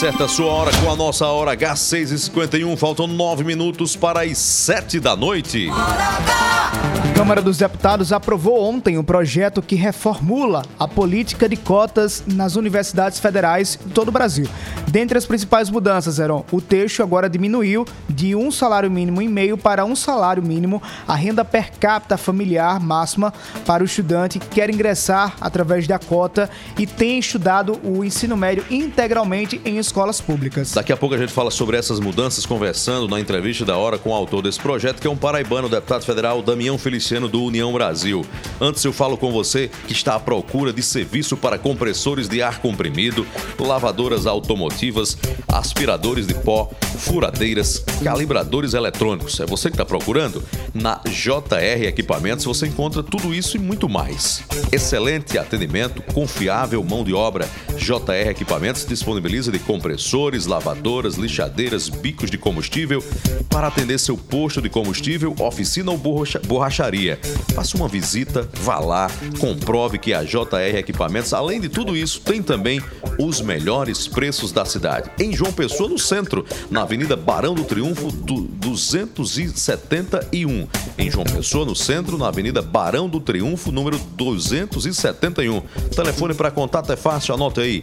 [0.00, 2.74] Acerta a sua hora com a nossa hora H6h51.
[2.78, 5.68] Faltam nove minutos para as sete da noite.
[5.70, 12.56] A Câmara dos Deputados aprovou ontem um projeto que reformula a política de cotas nas
[12.56, 14.48] universidades federais de todo o Brasil.
[14.88, 19.58] Dentre as principais mudanças, Heron, o texto agora diminuiu de um salário mínimo e meio
[19.58, 23.34] para um salário mínimo a renda per capita familiar máxima
[23.66, 26.48] para o estudante que quer ingressar através da cota
[26.78, 30.72] e tem estudado o ensino médio integralmente em escolas públicas.
[30.72, 34.10] Daqui a pouco a gente fala sobre essas mudanças, conversando na entrevista da hora com
[34.10, 38.24] o autor desse projeto, que é um paraibano, deputado federal Damião Feliciano, do União Brasil.
[38.60, 42.60] Antes eu falo com você que está à procura de serviço para compressores de ar
[42.60, 43.26] comprimido,
[43.58, 45.18] lavadoras automotivas,
[45.48, 49.40] aspiradores de pó, furadeiras, calibradores eletrônicos.
[49.40, 50.44] É você que está procurando?
[50.72, 54.44] Na JR Equipamentos você encontra tudo isso e muito mais.
[54.70, 57.48] Excelente atendimento, confiável mão de obra.
[57.76, 63.02] JR Equipamentos disponibiliza de compressores, lavadoras, lixadeiras, bicos de combustível
[63.48, 67.18] para atender seu posto de combustível, oficina ou borracha- borracharia.
[67.54, 72.42] Faça uma visita, vá lá, comprove que a JR Equipamentos, além de tudo isso, tem
[72.42, 72.82] também
[73.18, 75.10] os melhores preços da cidade.
[75.18, 80.68] Em João Pessoa, no centro, na Avenida Barão do Triunfo, do 271.
[80.98, 85.62] Em João Pessoa, no centro, na Avenida Barão do Triunfo, número 271.
[85.96, 87.82] Telefone para contato é fácil, anota aí: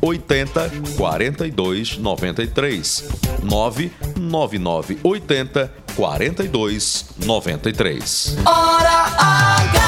[0.00, 3.04] 99980 4293.
[3.42, 8.36] 99980 4293.
[8.44, 9.79] Hora H.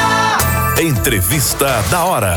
[0.80, 2.34] Entrevista da hora.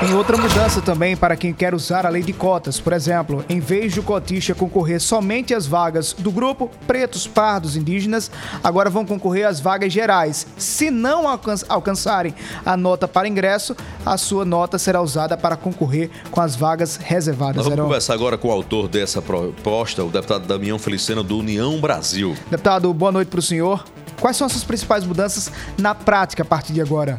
[0.00, 2.78] Tem outra mudança também para quem quer usar a lei de cotas.
[2.80, 7.76] Por exemplo, em vez de o cotista concorrer somente às vagas do grupo pretos, pardos,
[7.76, 8.30] indígenas,
[8.62, 10.46] agora vão concorrer às vagas gerais.
[10.58, 12.34] Se não alcan- alcançarem
[12.66, 13.74] a nota para ingresso,
[14.04, 17.56] a sua nota será usada para concorrer com as vagas reservadas.
[17.56, 17.86] Nós vamos Heron.
[17.88, 22.36] conversar agora com o autor dessa proposta, o deputado Damião Feliciano, do União Brasil.
[22.50, 23.84] Deputado, boa noite para o senhor.
[24.20, 27.16] Quais são as suas principais mudanças na prática a partir de agora?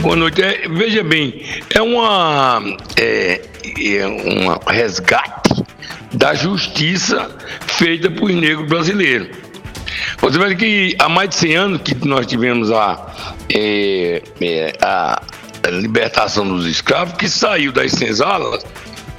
[0.00, 0.42] Boa noite.
[0.42, 1.44] É, veja bem,
[1.74, 2.62] é uma
[2.96, 3.42] é,
[3.98, 5.62] é um resgate
[6.14, 7.36] da justiça
[7.66, 9.28] feita por negros brasileiros.
[10.22, 15.20] Você vê que há mais de 100 anos que nós tivemos a, é, é, a
[15.70, 18.64] libertação dos escravos, que saiu das senzalas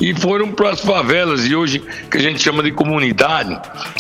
[0.02, 1.80] e foram para as favelas e hoje
[2.10, 3.58] que a gente chama de comunidade,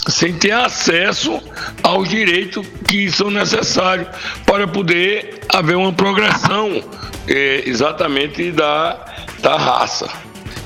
[0.07, 1.39] sem ter acesso
[1.83, 4.07] aos direitos que são necessários
[4.45, 6.83] para poder haver uma progressão
[7.27, 9.05] eh, exatamente da,
[9.41, 10.09] da raça.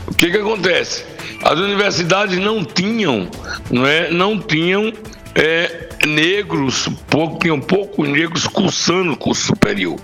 [0.07, 1.05] O que que acontece?
[1.43, 3.29] As universidades não tinham,
[3.69, 4.93] não é, não tinham
[5.36, 9.99] eh, negros, pouco, tinham poucos negros cursando curso superior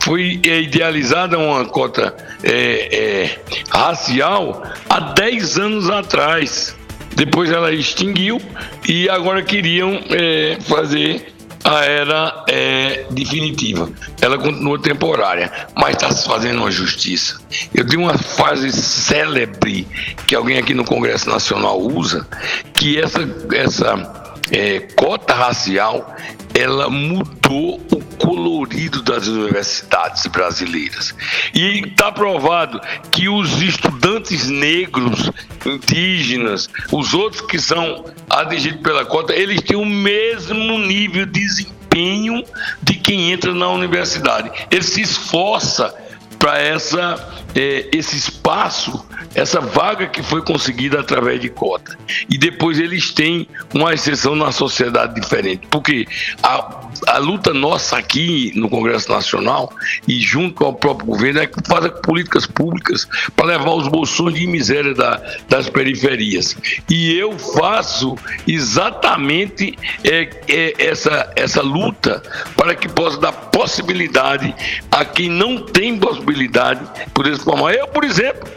[0.00, 2.52] foi é, idealizada uma cota é,
[2.92, 3.38] é,
[3.70, 6.76] racial há 10 anos atrás.
[7.16, 8.40] Depois ela extinguiu
[8.88, 11.34] e agora queriam é, fazer
[11.64, 13.88] a era é, definitiva.
[14.20, 17.40] Ela continua temporária, mas está se fazendo uma justiça.
[17.74, 19.88] Eu tenho uma frase célebre
[20.26, 22.26] que alguém aqui no Congresso Nacional usa,
[22.74, 23.20] que essa,
[23.54, 26.14] essa é, cota racial
[26.54, 31.14] ela mudou o colorido das universidades brasileiras.
[31.52, 32.80] E está provado
[33.10, 35.30] que os estudantes negros,
[35.66, 42.44] indígenas, os outros que são atingidos pela cota, eles têm o mesmo nível de desempenho
[42.82, 44.50] de quem entra na universidade.
[44.70, 45.94] Ele se esforça
[46.44, 47.16] para essa
[47.54, 51.96] é, esse espaço, essa vaga que foi conseguida através de cota.
[52.28, 55.66] E depois eles têm uma exceção na sociedade diferente.
[55.70, 56.06] Porque
[56.42, 59.72] a, a luta nossa aqui no Congresso Nacional
[60.06, 64.46] e junto ao próprio governo é que faz políticas públicas para levar os bolsões de
[64.46, 66.56] miséria da, das periferias.
[66.90, 68.16] E eu faço
[68.46, 72.22] exatamente é, é, essa, essa luta
[72.56, 74.54] para que possa dar possibilidade
[74.90, 76.33] a quem não tem possibilidade
[77.12, 77.74] poder se formar.
[77.74, 78.48] Eu, por exemplo,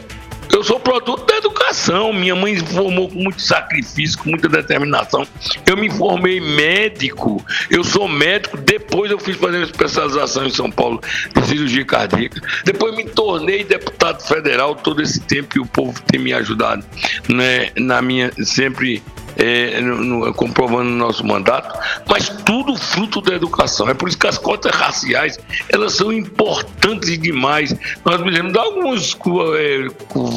[0.53, 2.13] eu sou produto da educação.
[2.13, 5.25] Minha mãe se formou com muito sacrifício, com muita determinação.
[5.65, 7.43] Eu me formei médico.
[7.69, 8.57] Eu sou médico.
[8.57, 11.01] Depois eu fiz fazer uma especialização em São Paulo
[11.35, 12.41] de cirurgia cardíaca.
[12.63, 16.85] Depois me tornei deputado federal todo esse tempo que o povo tem me ajudado,
[17.27, 19.03] né, na minha sempre
[19.37, 21.77] é, no, no, comprovando nosso mandato,
[22.07, 23.87] mas tudo fruto da educação.
[23.89, 27.75] É por isso que as cotas raciais elas são importantes demais.
[28.03, 29.17] Nós podemos dar alguns
[29.55, 29.87] é,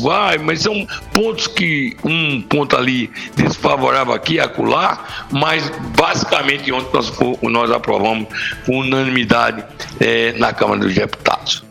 [0.02, 7.12] vai, mas são pontos que um ponto ali desfavorável aqui acolá, mas basicamente ontem nós,
[7.42, 8.28] nós aprovamos
[8.66, 9.64] com unanimidade
[9.98, 11.69] é, na Câmara dos Deputados.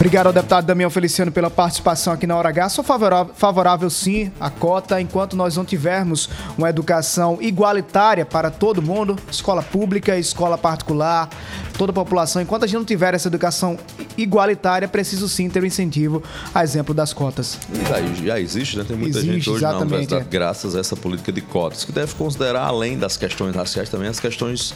[0.00, 2.70] Obrigado ao deputado Damião Feliciano pela participação aqui na Hora H.
[2.70, 6.26] Sou favorável, favorável sim à cota, enquanto nós não tivermos
[6.56, 11.28] uma educação igualitária para todo mundo, escola pública, escola particular,
[11.76, 12.40] toda a população.
[12.40, 13.78] Enquanto a gente não tiver essa educação
[14.16, 16.22] igualitária, preciso sim ter um incentivo,
[16.54, 17.58] a exemplo das cotas.
[17.86, 18.84] Já, já existe, né?
[18.88, 20.30] Tem muita Existe, gente hoje na exatamente, universidade, é.
[20.30, 24.18] graças a essa política de cotas, que deve considerar, além das questões raciais, também as
[24.18, 24.72] questões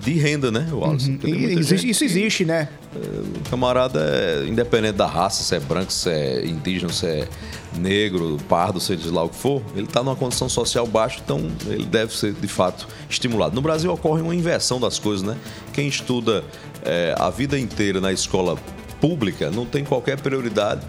[0.00, 1.10] de renda, né, Wallace?
[1.10, 1.18] Uhum.
[1.58, 2.68] Existe- isso que- existe, né?
[2.94, 7.28] O camarada é independente da raça, se é branco, se é indígena, se é
[7.76, 11.84] negro, pardo, seja lá o que for, ele está numa condição social baixa, então ele
[11.84, 13.54] deve ser de fato estimulado.
[13.54, 15.36] No Brasil ocorre uma inversão das coisas, né?
[15.72, 16.42] Quem estuda
[16.84, 18.56] é, a vida inteira na escola
[19.00, 20.80] pública não tem qualquer prioridade.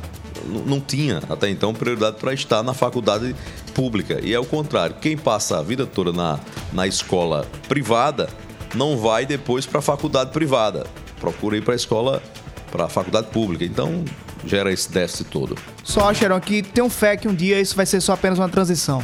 [0.47, 3.35] Não- Não tinha até então prioridade para estar na faculdade
[3.73, 4.19] pública.
[4.23, 4.95] E é o contrário.
[5.01, 6.39] Quem passa a vida toda na,
[6.71, 8.29] na escola privada
[8.75, 10.85] não vai depois para a faculdade privada.
[11.19, 12.21] Procura ir para a escola,
[12.71, 13.63] para a faculdade pública.
[13.63, 14.03] Então
[14.45, 15.57] gera esse déficit todo.
[15.83, 19.03] Só, Xerão, que tenho fé que um dia isso vai ser só apenas uma transição.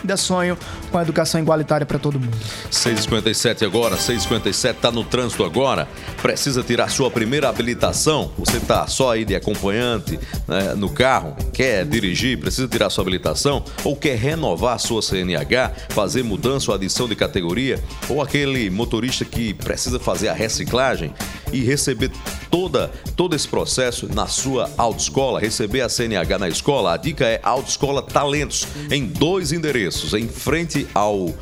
[0.00, 0.56] Ainda sonho
[0.90, 2.36] com a educação igualitária para todo mundo.
[2.70, 5.86] 6h57 agora, 6h57, tá no trânsito agora.
[6.22, 8.32] Precisa tirar sua primeira habilitação?
[8.38, 13.62] Você tá só aí de acompanhante né, no carro, quer dirigir, precisa tirar sua habilitação?
[13.84, 17.82] Ou quer renovar sua CNH, fazer mudança ou adição de categoria?
[18.08, 21.12] Ou aquele motorista que precisa fazer a reciclagem
[21.52, 22.10] e receber
[22.50, 26.94] toda, todo esse processo na sua autoescola, receber a CNH na escola?
[26.94, 31.34] A dica é Autoescola Talentos, em dois endereços, em frente ao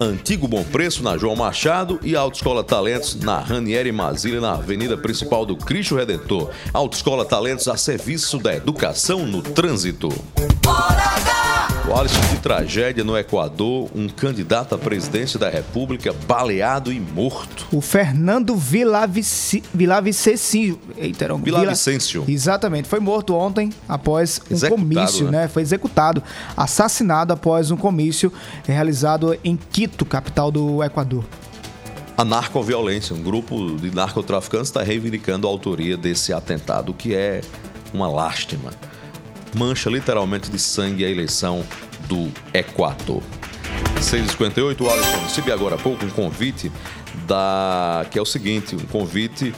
[0.00, 5.44] Antigo Bom Preço, na João Machado, e Autoescola Talentos, na Ranieri Mazilha, na Avenida Principal
[5.44, 6.50] do Cristo Redentor.
[6.72, 10.08] Autoescola Talentos a serviço da educação no trânsito.
[10.08, 11.39] O
[11.94, 17.66] Alisson de tragédia no Equador, um candidato à presidência da República baleado e morto.
[17.72, 20.78] O Fernando Vilavici- Vilavicencio.
[20.96, 22.22] Eita, um Vilavicencio.
[22.22, 22.88] Vila- Exatamente.
[22.88, 25.42] Foi morto ontem após um Executado, comício, né?
[25.42, 25.48] né?
[25.48, 26.22] Foi executado,
[26.56, 28.32] assassinado após um comício
[28.64, 31.24] realizado em Quito, capital do Equador.
[32.16, 37.40] A narcoviolência, um grupo de narcotraficantes está reivindicando a autoria desse atentado, o que é
[37.92, 38.70] uma lástima.
[39.54, 41.64] Mancha literalmente de sangue a eleição
[42.08, 43.22] do Equador.
[44.00, 46.72] 6h58, o Alisson recebi agora há pouco um convite
[47.26, 48.06] da.
[48.10, 49.54] que é o seguinte, um convite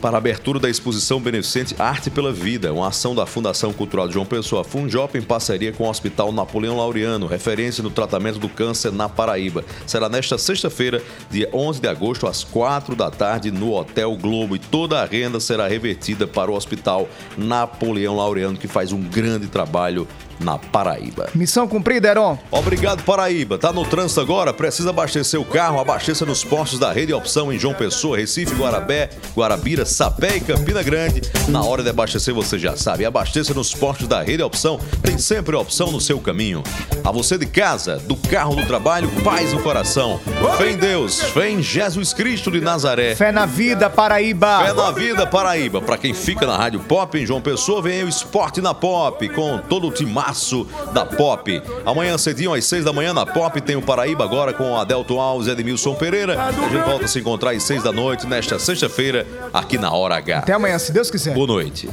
[0.00, 4.24] para a abertura da exposição beneficente Arte pela Vida, uma ação da Fundação Cultural João
[4.24, 9.08] Pessoa, Funjop, em parceria com o Hospital Napoleão Laureano, referência no tratamento do câncer na
[9.08, 9.64] Paraíba.
[9.86, 14.56] Será nesta sexta-feira, dia 11 de agosto, às 4 da tarde, no Hotel Globo.
[14.56, 19.48] E toda a renda será revertida para o Hospital Napoleão Laureano, que faz um grande
[19.48, 20.08] trabalho
[20.40, 21.28] na Paraíba.
[21.34, 22.38] Missão cumprida, Heron.
[22.50, 23.58] Obrigado, Paraíba.
[23.58, 24.52] Tá no trânsito agora?
[24.52, 25.80] Precisa abastecer o carro?
[25.80, 30.82] Abasteça nos postos da Rede Opção em João Pessoa, Recife, Guarabé, Guarabira, Sapé e Campina
[30.82, 31.22] Grande.
[31.48, 33.04] Na hora de abastecer, você já sabe.
[33.04, 34.80] Abasteça nos postos da Rede Opção.
[35.02, 36.62] Tem sempre opção no seu caminho.
[37.04, 40.20] A você de casa, do carro, do trabalho, paz no coração.
[40.56, 43.14] Fé em Deus, fé em Jesus Cristo de Nazaré.
[43.14, 44.60] Fé na vida, Paraíba.
[44.64, 45.80] Fé na vida, Paraíba.
[45.80, 49.28] Pra quem fica na Rádio Pop em João Pessoa, vem aí o Esporte na Pop,
[49.30, 49.92] com todo o
[50.30, 51.62] timaço da Pop.
[51.84, 55.48] Amanhã cedinho, às seis da manhã, na Pop, tem o Paraíba agora com Adelto Alves
[55.48, 56.40] e Edmilson Pereira.
[56.40, 60.16] A gente volta a se encontrar às seis da noite, nesta sexta-feira, aqui na Hora
[60.16, 60.38] H.
[60.38, 61.34] Até amanhã, se Deus quiser.
[61.34, 61.88] Boa noite.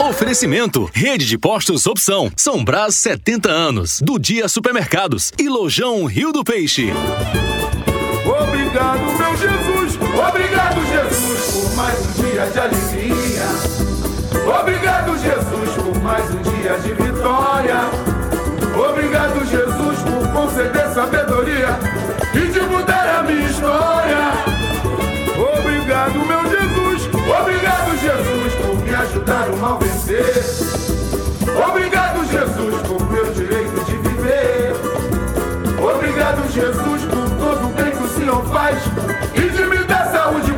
[0.00, 2.30] Oferecimento: Rede de Postos Opção.
[2.36, 4.00] São Brás 70 anos.
[4.00, 5.32] Do Dia Supermercados.
[5.38, 6.92] E Lojão Rio do Peixe.
[8.24, 9.98] Obrigado, meu Jesus.
[10.28, 12.13] Obrigado, Jesus, por mais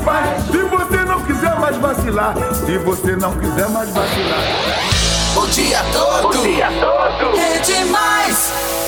[0.06, 0.44] paz.
[0.44, 4.40] Se você não quiser mais vacilar, se você não quiser mais vacilar.
[5.36, 6.28] O dia todo.
[6.38, 7.36] O dia todo.
[7.36, 8.85] É demais.